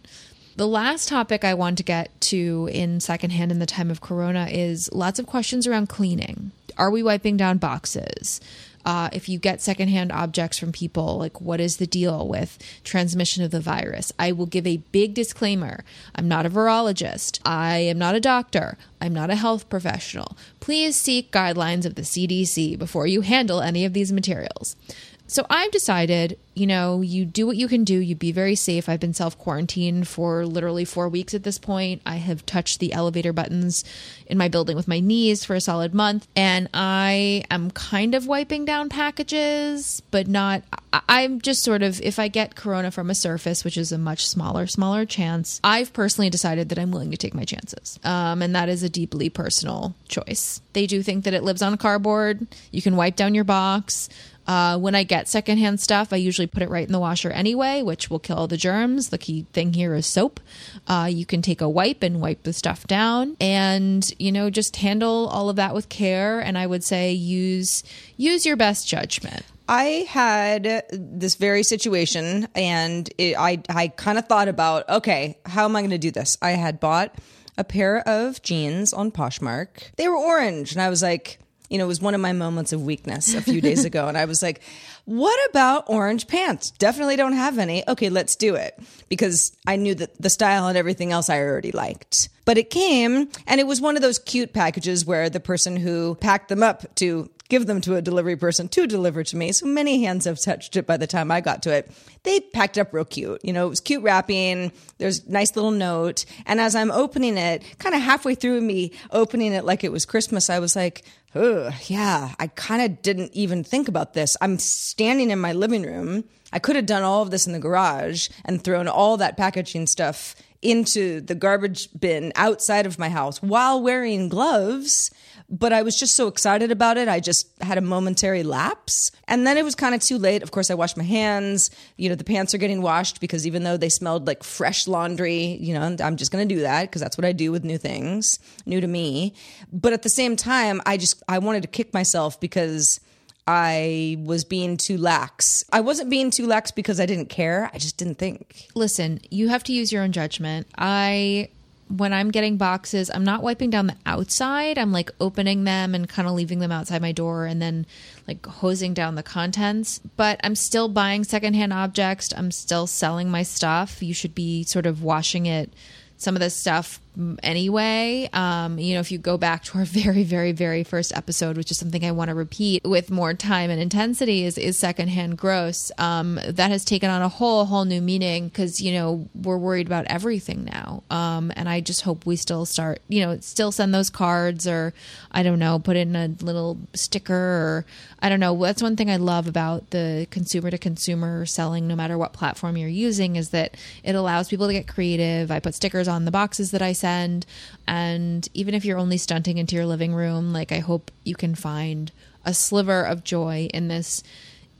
The 0.56 0.68
last 0.68 1.08
topic 1.08 1.42
I 1.44 1.54
want 1.54 1.78
to 1.78 1.84
get 1.84 2.20
to 2.22 2.68
in 2.70 3.00
secondhand 3.00 3.50
in 3.50 3.58
the 3.58 3.66
time 3.66 3.90
of 3.90 4.00
Corona 4.00 4.46
is 4.48 4.88
lots 4.92 5.18
of 5.18 5.26
questions 5.26 5.66
around 5.66 5.88
cleaning. 5.88 6.52
Are 6.76 6.90
we 6.90 7.02
wiping 7.02 7.36
down 7.36 7.58
boxes? 7.58 8.40
Uh, 8.84 9.08
if 9.12 9.28
you 9.28 9.38
get 9.38 9.62
secondhand 9.62 10.12
objects 10.12 10.58
from 10.58 10.72
people, 10.72 11.16
like 11.18 11.40
what 11.40 11.60
is 11.60 11.78
the 11.78 11.86
deal 11.86 12.28
with 12.28 12.58
transmission 12.84 13.42
of 13.42 13.50
the 13.50 13.60
virus? 13.60 14.12
I 14.18 14.32
will 14.32 14.46
give 14.46 14.66
a 14.66 14.78
big 14.92 15.14
disclaimer. 15.14 15.84
I'm 16.14 16.28
not 16.28 16.46
a 16.46 16.50
virologist. 16.50 17.40
I 17.44 17.78
am 17.78 17.98
not 17.98 18.14
a 18.14 18.20
doctor. 18.20 18.76
I'm 19.00 19.14
not 19.14 19.30
a 19.30 19.36
health 19.36 19.68
professional. 19.68 20.36
Please 20.60 20.96
seek 20.96 21.30
guidelines 21.30 21.84
of 21.84 21.94
the 21.94 22.02
CDC 22.02 22.78
before 22.78 23.06
you 23.06 23.22
handle 23.22 23.60
any 23.60 23.84
of 23.84 23.92
these 23.92 24.12
materials. 24.12 24.76
So 25.26 25.46
I've 25.48 25.70
decided, 25.70 26.38
you 26.54 26.66
know, 26.66 27.00
you 27.00 27.24
do 27.24 27.46
what 27.46 27.56
you 27.56 27.66
can 27.66 27.82
do. 27.82 27.98
You 27.98 28.14
be 28.14 28.30
very 28.30 28.54
safe. 28.54 28.88
I've 28.88 29.00
been 29.00 29.14
self 29.14 29.38
quarantined 29.38 30.06
for 30.06 30.44
literally 30.44 30.84
four 30.84 31.08
weeks 31.08 31.32
at 31.32 31.42
this 31.44 31.58
point. 31.58 32.02
I 32.04 32.16
have 32.16 32.44
touched 32.44 32.78
the 32.78 32.92
elevator 32.92 33.32
buttons 33.32 33.84
in 34.26 34.36
my 34.36 34.48
building 34.48 34.76
with 34.76 34.86
my 34.86 35.00
knees 35.00 35.44
for 35.44 35.54
a 35.54 35.60
solid 35.60 35.94
month. 35.94 36.28
And 36.36 36.68
I 36.74 37.44
am 37.50 37.70
kind 37.70 38.14
of 38.14 38.26
wiping 38.26 38.64
down 38.66 38.90
packages, 38.90 40.02
but 40.10 40.28
not, 40.28 40.62
I- 40.92 41.22
am 41.22 41.40
just 41.40 41.64
sort 41.64 41.82
of, 41.82 42.00
if 42.02 42.18
I 42.18 42.28
get 42.28 42.54
corona 42.54 42.90
from 42.90 43.08
a 43.08 43.14
surface, 43.14 43.64
which 43.64 43.78
is 43.78 43.92
a 43.92 43.98
much 43.98 44.26
smaller, 44.26 44.66
smaller 44.66 45.06
chance, 45.06 45.58
I've 45.64 45.92
personally 45.94 46.28
decided 46.28 46.68
that 46.68 46.78
I'm 46.78 46.90
willing 46.90 47.10
to 47.12 47.16
take 47.16 47.34
my 47.34 47.44
chances. 47.44 47.98
Um, 48.04 48.42
and 48.42 48.54
that 48.54 48.68
is 48.68 48.82
a 48.82 48.90
deeply 48.90 49.30
personal 49.30 49.94
choice. 50.08 50.60
They 50.74 50.86
do 50.86 51.02
think 51.02 51.24
that 51.24 51.34
it 51.34 51.42
lives 51.42 51.62
on 51.62 51.76
cardboard. 51.78 52.46
You 52.70 52.82
can 52.82 52.96
wipe 52.96 53.16
down 53.16 53.34
your 53.34 53.44
box. 53.44 54.08
Uh, 54.46 54.78
when 54.78 54.94
I 54.94 55.02
get 55.04 55.28
secondhand 55.28 55.80
stuff, 55.80 56.12
I 56.12 56.16
usually 56.16 56.46
put 56.46 56.62
it 56.62 56.68
right 56.68 56.86
in 56.86 56.92
the 56.92 57.00
washer 57.00 57.30
anyway, 57.30 57.82
which 57.82 58.10
will 58.10 58.18
kill 58.18 58.46
the 58.46 58.56
germs. 58.56 59.08
The 59.08 59.18
key 59.18 59.46
thing 59.52 59.72
here 59.72 59.94
is 59.94 60.06
soap. 60.06 60.40
Uh, 60.86 61.08
you 61.10 61.24
can 61.24 61.42
take 61.42 61.60
a 61.60 61.68
wipe 61.68 62.02
and 62.02 62.20
wipe 62.20 62.42
the 62.42 62.52
stuff 62.52 62.86
down, 62.86 63.36
and 63.40 64.12
you 64.18 64.32
know 64.32 64.50
just 64.50 64.76
handle 64.76 65.28
all 65.28 65.48
of 65.48 65.56
that 65.56 65.74
with 65.74 65.88
care. 65.88 66.40
And 66.40 66.58
I 66.58 66.66
would 66.66 66.84
say 66.84 67.12
use 67.12 67.82
use 68.16 68.44
your 68.44 68.56
best 68.56 68.86
judgment. 68.86 69.44
I 69.66 70.06
had 70.08 70.84
this 70.90 71.36
very 71.36 71.62
situation, 71.62 72.48
and 72.54 73.08
it, 73.16 73.36
I 73.38 73.62
I 73.68 73.88
kind 73.88 74.18
of 74.18 74.26
thought 74.26 74.48
about 74.48 74.88
okay, 74.88 75.38
how 75.46 75.64
am 75.64 75.74
I 75.74 75.80
going 75.80 75.90
to 75.90 75.98
do 75.98 76.10
this? 76.10 76.36
I 76.42 76.50
had 76.50 76.80
bought 76.80 77.14
a 77.56 77.64
pair 77.64 78.00
of 78.06 78.42
jeans 78.42 78.92
on 78.92 79.10
Poshmark. 79.10 79.94
They 79.96 80.08
were 80.08 80.16
orange, 80.16 80.72
and 80.72 80.82
I 80.82 80.90
was 80.90 81.02
like 81.02 81.38
you 81.74 81.78
know, 81.78 81.86
it 81.86 81.88
was 81.88 82.00
one 82.00 82.14
of 82.14 82.20
my 82.20 82.32
moments 82.32 82.72
of 82.72 82.82
weakness 82.82 83.34
a 83.34 83.42
few 83.42 83.60
days 83.60 83.84
ago. 83.90 84.06
And 84.06 84.16
I 84.16 84.26
was 84.26 84.44
like, 84.44 84.60
what 85.06 85.50
about 85.50 85.82
orange 85.88 86.28
pants? 86.28 86.70
Definitely 86.70 87.16
don't 87.16 87.32
have 87.32 87.58
any. 87.58 87.82
Okay, 87.88 88.10
let's 88.10 88.36
do 88.36 88.54
it. 88.54 88.78
Because 89.08 89.56
I 89.66 89.74
knew 89.74 89.96
that 89.96 90.16
the 90.22 90.30
style 90.30 90.68
and 90.68 90.78
everything 90.78 91.10
else 91.10 91.28
I 91.28 91.40
already 91.40 91.72
liked. 91.72 92.28
But 92.44 92.58
it 92.58 92.70
came 92.70 93.28
and 93.48 93.60
it 93.60 93.66
was 93.66 93.80
one 93.80 93.96
of 93.96 94.02
those 94.02 94.20
cute 94.20 94.52
packages 94.52 95.04
where 95.04 95.28
the 95.28 95.40
person 95.40 95.76
who 95.76 96.14
packed 96.20 96.48
them 96.48 96.62
up 96.62 96.94
to 96.94 97.28
give 97.48 97.66
them 97.66 97.80
to 97.82 97.96
a 97.96 98.02
delivery 98.02 98.36
person 98.36 98.68
to 98.68 98.86
deliver 98.86 99.22
to 99.22 99.36
me. 99.36 99.52
So 99.52 99.66
many 99.66 100.02
hands 100.02 100.24
have 100.24 100.40
touched 100.40 100.76
it 100.76 100.86
by 100.86 100.96
the 100.96 101.06
time 101.06 101.30
I 101.30 101.40
got 101.40 101.62
to 101.64 101.72
it. 101.72 101.90
They 102.22 102.40
packed 102.40 102.78
up 102.78 102.92
real 102.92 103.04
cute. 103.04 103.44
You 103.44 103.52
know, 103.52 103.66
it 103.66 103.70
was 103.70 103.80
cute 103.80 104.02
wrapping. 104.02 104.72
There's 104.98 105.26
nice 105.28 105.54
little 105.54 105.70
note. 105.70 106.24
And 106.46 106.60
as 106.60 106.74
I'm 106.74 106.90
opening 106.90 107.36
it, 107.36 107.62
kind 107.78 107.94
of 107.94 108.00
halfway 108.00 108.34
through 108.34 108.60
me 108.62 108.92
opening 109.10 109.52
it 109.52 109.64
like 109.64 109.84
it 109.84 109.92
was 109.92 110.06
Christmas, 110.06 110.48
I 110.48 110.58
was 110.58 110.74
like, 110.74 111.04
oh, 111.34 111.70
yeah, 111.86 112.34
I 112.38 112.46
kind 112.46 112.82
of 112.82 113.02
didn't 113.02 113.32
even 113.34 113.62
think 113.62 113.88
about 113.88 114.14
this. 114.14 114.36
I'm 114.40 114.58
standing 114.58 115.30
in 115.30 115.38
my 115.38 115.52
living 115.52 115.82
room. 115.82 116.24
I 116.52 116.60
could 116.60 116.76
have 116.76 116.86
done 116.86 117.02
all 117.02 117.22
of 117.22 117.30
this 117.30 117.46
in 117.46 117.52
the 117.52 117.58
garage 117.58 118.28
and 118.44 118.62
thrown 118.62 118.88
all 118.88 119.16
that 119.16 119.36
packaging 119.36 119.86
stuff 119.86 120.36
into 120.62 121.20
the 121.20 121.34
garbage 121.34 121.88
bin 121.98 122.32
outside 122.36 122.86
of 122.86 122.98
my 122.98 123.10
house 123.10 123.42
while 123.42 123.82
wearing 123.82 124.30
gloves 124.30 125.10
but 125.50 125.72
I 125.72 125.82
was 125.82 125.98
just 125.98 126.16
so 126.16 126.26
excited 126.28 126.70
about 126.70 126.96
it. 126.96 127.08
I 127.08 127.20
just 127.20 127.50
had 127.62 127.78
a 127.78 127.82
momentary 127.82 128.42
lapse. 128.42 129.10
And 129.28 129.46
then 129.46 129.56
it 129.56 129.64
was 129.64 129.74
kind 129.74 129.94
of 129.94 130.00
too 130.00 130.18
late. 130.18 130.42
Of 130.42 130.50
course, 130.50 130.70
I 130.70 130.74
washed 130.74 130.96
my 130.96 131.04
hands. 131.04 131.70
You 131.96 132.08
know, 132.08 132.14
the 132.14 132.24
pants 132.24 132.54
are 132.54 132.58
getting 132.58 132.82
washed 132.82 133.20
because 133.20 133.46
even 133.46 133.62
though 133.62 133.76
they 133.76 133.88
smelled 133.88 134.26
like 134.26 134.42
fresh 134.42 134.88
laundry, 134.88 135.58
you 135.60 135.74
know, 135.74 135.96
I'm 136.02 136.16
just 136.16 136.32
going 136.32 136.48
to 136.48 136.54
do 136.54 136.62
that 136.62 136.82
because 136.82 137.02
that's 137.02 137.18
what 137.18 137.24
I 137.24 137.32
do 137.32 137.52
with 137.52 137.64
new 137.64 137.78
things, 137.78 138.38
new 138.66 138.80
to 138.80 138.86
me. 138.86 139.34
But 139.72 139.92
at 139.92 140.02
the 140.02 140.08
same 140.08 140.36
time, 140.36 140.80
I 140.86 140.96
just, 140.96 141.22
I 141.28 141.38
wanted 141.38 141.62
to 141.62 141.68
kick 141.68 141.92
myself 141.92 142.40
because 142.40 143.00
I 143.46 144.16
was 144.20 144.44
being 144.44 144.76
too 144.78 144.96
lax. 144.96 145.64
I 145.72 145.80
wasn't 145.80 146.08
being 146.08 146.30
too 146.30 146.46
lax 146.46 146.70
because 146.70 146.98
I 146.98 147.06
didn't 147.06 147.28
care. 147.28 147.70
I 147.74 147.78
just 147.78 147.98
didn't 147.98 148.16
think. 148.16 148.68
Listen, 148.74 149.20
you 149.30 149.48
have 149.48 149.62
to 149.64 149.72
use 149.72 149.92
your 149.92 150.02
own 150.02 150.12
judgment. 150.12 150.66
I 150.78 151.50
when 151.88 152.12
I'm 152.12 152.30
getting 152.30 152.56
boxes, 152.56 153.10
I'm 153.12 153.24
not 153.24 153.42
wiping 153.42 153.70
down 153.70 153.86
the 153.86 153.96
outside. 154.06 154.78
I'm 154.78 154.92
like 154.92 155.10
opening 155.20 155.64
them 155.64 155.94
and 155.94 156.08
kind 156.08 156.26
of 156.26 156.34
leaving 156.34 156.58
them 156.58 156.72
outside 156.72 157.02
my 157.02 157.12
door 157.12 157.46
and 157.46 157.60
then 157.60 157.86
like 158.26 158.44
hosing 158.46 158.94
down 158.94 159.14
the 159.14 159.22
contents. 159.22 160.00
But 160.16 160.40
I'm 160.42 160.54
still 160.54 160.88
buying 160.88 161.24
secondhand 161.24 161.72
objects. 161.72 162.32
I'm 162.36 162.50
still 162.50 162.86
selling 162.86 163.30
my 163.30 163.42
stuff. 163.42 164.02
You 164.02 164.14
should 164.14 164.34
be 164.34 164.64
sort 164.64 164.86
of 164.86 165.02
washing 165.02 165.46
it 165.46 165.72
some 166.16 166.36
of 166.36 166.40
this 166.40 166.56
stuff 166.56 167.00
anyway. 167.42 168.28
Um, 168.32 168.78
you 168.78 168.94
know, 168.94 169.00
if 169.00 169.12
you 169.12 169.18
go 169.18 169.36
back 169.36 169.64
to 169.64 169.78
our 169.78 169.84
very, 169.84 170.24
very, 170.24 170.52
very 170.52 170.84
first 170.84 171.16
episode, 171.16 171.56
which 171.56 171.70
is 171.70 171.78
something 171.78 172.04
I 172.04 172.12
want 172.12 172.28
to 172.28 172.34
repeat 172.34 172.84
with 172.84 173.10
more 173.10 173.34
time 173.34 173.70
and 173.70 173.80
intensity, 173.80 174.44
is 174.44 174.58
is 174.58 174.78
secondhand 174.78 175.38
gross. 175.38 175.90
Um, 175.98 176.38
that 176.46 176.70
has 176.70 176.84
taken 176.84 177.10
on 177.10 177.22
a 177.22 177.28
whole, 177.28 177.64
whole 177.66 177.84
new 177.84 178.00
meaning 178.00 178.48
because 178.48 178.80
you 178.80 178.92
know 178.92 179.28
we're 179.34 179.58
worried 179.58 179.86
about 179.86 180.06
everything 180.06 180.64
now. 180.64 181.02
Um, 181.10 181.52
and 181.56 181.68
I 181.68 181.80
just 181.80 182.02
hope 182.02 182.26
we 182.26 182.36
still 182.36 182.66
start, 182.66 183.00
you 183.08 183.20
know, 183.24 183.38
still 183.40 183.72
send 183.72 183.94
those 183.94 184.10
cards 184.10 184.66
or 184.66 184.94
I 185.30 185.42
don't 185.42 185.58
know, 185.58 185.78
put 185.78 185.96
in 185.96 186.16
a 186.16 186.28
little 186.28 186.78
sticker 186.94 187.34
or 187.34 187.86
I 188.20 188.28
don't 188.28 188.40
know. 188.40 188.56
That's 188.56 188.82
one 188.82 188.96
thing 188.96 189.10
I 189.10 189.16
love 189.16 189.46
about 189.46 189.90
the 189.90 190.26
consumer 190.30 190.70
to 190.70 190.78
consumer 190.78 191.44
selling, 191.44 191.86
no 191.86 191.94
matter 191.94 192.16
what 192.16 192.32
platform 192.32 192.76
you're 192.76 192.88
using, 192.88 193.36
is 193.36 193.50
that 193.50 193.76
it 194.02 194.14
allows 194.14 194.48
people 194.48 194.66
to 194.66 194.72
get 194.72 194.88
creative. 194.88 195.50
I 195.50 195.60
put 195.60 195.74
stickers 195.74 196.08
on 196.08 196.24
the 196.24 196.30
boxes 196.30 196.70
that 196.70 196.80
I 196.80 196.94
send. 197.04 197.44
And 197.86 198.48
even 198.54 198.74
if 198.74 198.84
you're 198.84 198.98
only 198.98 199.18
stunting 199.18 199.58
into 199.58 199.76
your 199.76 199.84
living 199.84 200.14
room, 200.14 200.52
like 200.54 200.72
I 200.72 200.78
hope 200.78 201.10
you 201.22 201.34
can 201.34 201.54
find 201.54 202.10
a 202.46 202.54
sliver 202.54 203.02
of 203.02 203.24
joy 203.24 203.68
in 203.74 203.88
this 203.88 204.22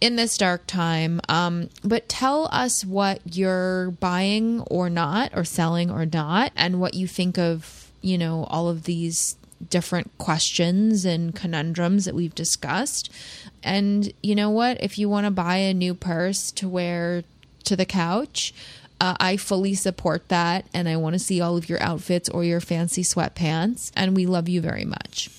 in 0.01 0.17
this 0.17 0.37
dark 0.37 0.67
time. 0.67 1.21
Um, 1.29 1.71
but 1.83 2.09
tell 2.09 2.49
us 2.53 2.85
what 2.85 3.21
you're 3.25 3.93
buying 4.01 4.61
or 4.63 4.91
not, 4.91 5.33
or 5.35 5.45
selling 5.45 5.91
or 5.91 6.05
not, 6.05 6.53
and 6.57 6.81
what 6.81 6.95
you 6.95 7.07
think 7.07 7.39
of, 7.39 7.91
you 8.03 8.19
know, 8.19 8.45
all 8.51 8.69
of 8.69 8.85
these 8.85 9.37
different 9.71 10.11
questions 10.19 11.05
and 11.05 11.35
conundrums 11.35 12.05
that 12.05 12.15
we've 12.15 12.35
discussed. 12.35 13.11
And 13.63 14.13
you 14.23 14.35
know 14.35 14.51
what? 14.51 14.83
If 14.83 14.99
you 14.99 15.09
want 15.09 15.27
to 15.27 15.31
buy 15.31 15.57
a 15.57 15.73
new 15.73 15.95
purse 15.95 16.51
to 16.53 16.69
wear 16.69 17.25
to 17.65 17.77
the 17.77 17.87
couch, 17.87 18.53
uh, 19.01 19.15
I 19.19 19.37
fully 19.37 19.75
support 19.75 20.29
that. 20.29 20.67
And 20.73 20.89
I 20.89 20.97
want 20.97 21.15
to 21.15 21.19
see 21.19 21.41
all 21.41 21.57
of 21.57 21.69
your 21.69 21.83
outfits 21.83 22.29
or 22.29 22.45
your 22.45 22.61
fancy 22.61 23.03
sweatpants. 23.03 23.91
And 23.97 24.17
we 24.17 24.27
love 24.27 24.49
you 24.49 24.61
very 24.61 24.85
much. 24.85 25.31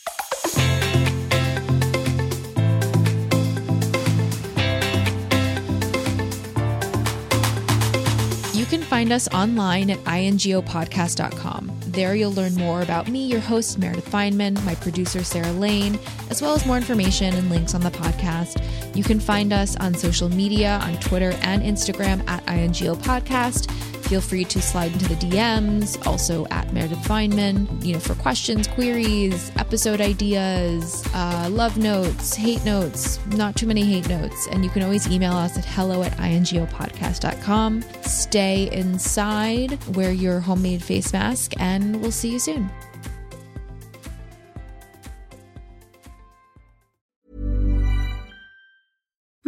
You 8.53 8.65
can 8.65 8.81
find 8.81 9.11
us 9.11 9.27
online 9.33 9.89
at 9.89 9.99
ingopodcast.com. 10.05 11.84
There 11.95 12.13
you'll 12.13 12.33
learn 12.33 12.55
more 12.55 12.81
about 12.81 13.07
me, 13.07 13.25
your 13.25 13.39
host, 13.39 13.79
Meredith 13.79 14.09
Fineman, 14.09 14.61
my 14.65 14.75
producer, 14.75 15.23
Sarah 15.23 15.53
Lane, 15.53 15.97
as 16.29 16.41
well 16.41 16.53
as 16.53 16.65
more 16.65 16.75
information 16.75 17.33
and 17.33 17.49
links 17.49 17.73
on 17.73 17.79
the 17.79 17.89
podcast. 17.89 18.61
You 18.93 19.01
can 19.01 19.17
find 19.17 19.53
us 19.53 19.77
on 19.77 19.93
social 19.93 20.27
media 20.27 20.77
on 20.83 20.97
Twitter 20.99 21.31
and 21.41 21.63
Instagram 21.63 22.27
at 22.27 22.45
INGO 22.49 22.95
Podcast. 22.95 23.71
Feel 24.05 24.21
free 24.21 24.45
to 24.45 24.61
slide 24.61 24.93
into 24.93 25.09
the 25.09 25.15
DMs, 25.15 26.05
also 26.05 26.45
at 26.51 26.71
Meredith 26.71 26.99
Fineman, 26.99 27.83
you 27.83 27.93
know, 27.93 27.99
for 27.99 28.13
questions, 28.13 28.67
queries, 28.67 29.51
episode 29.57 29.99
ideas, 29.99 31.03
uh, 31.15 31.47
love 31.51 31.77
notes, 31.79 32.35
hate 32.35 32.63
notes, 32.63 33.19
not 33.27 33.55
too 33.55 33.65
many 33.65 33.83
hate 33.83 34.07
notes. 34.07 34.47
And 34.51 34.63
you 34.63 34.69
can 34.69 34.83
always 34.83 35.07
email 35.07 35.33
us 35.33 35.57
at 35.57 35.65
hello 35.65 36.03
at 36.03 36.11
ingopodcast.com. 36.17 37.83
Stay 38.03 38.71
inside, 38.71 39.83
wear 39.95 40.11
your 40.11 40.39
homemade 40.39 40.83
face 40.83 41.11
mask, 41.11 41.53
and 41.57 41.99
we'll 41.99 42.11
see 42.11 42.29
you 42.29 42.39
soon. 42.39 42.69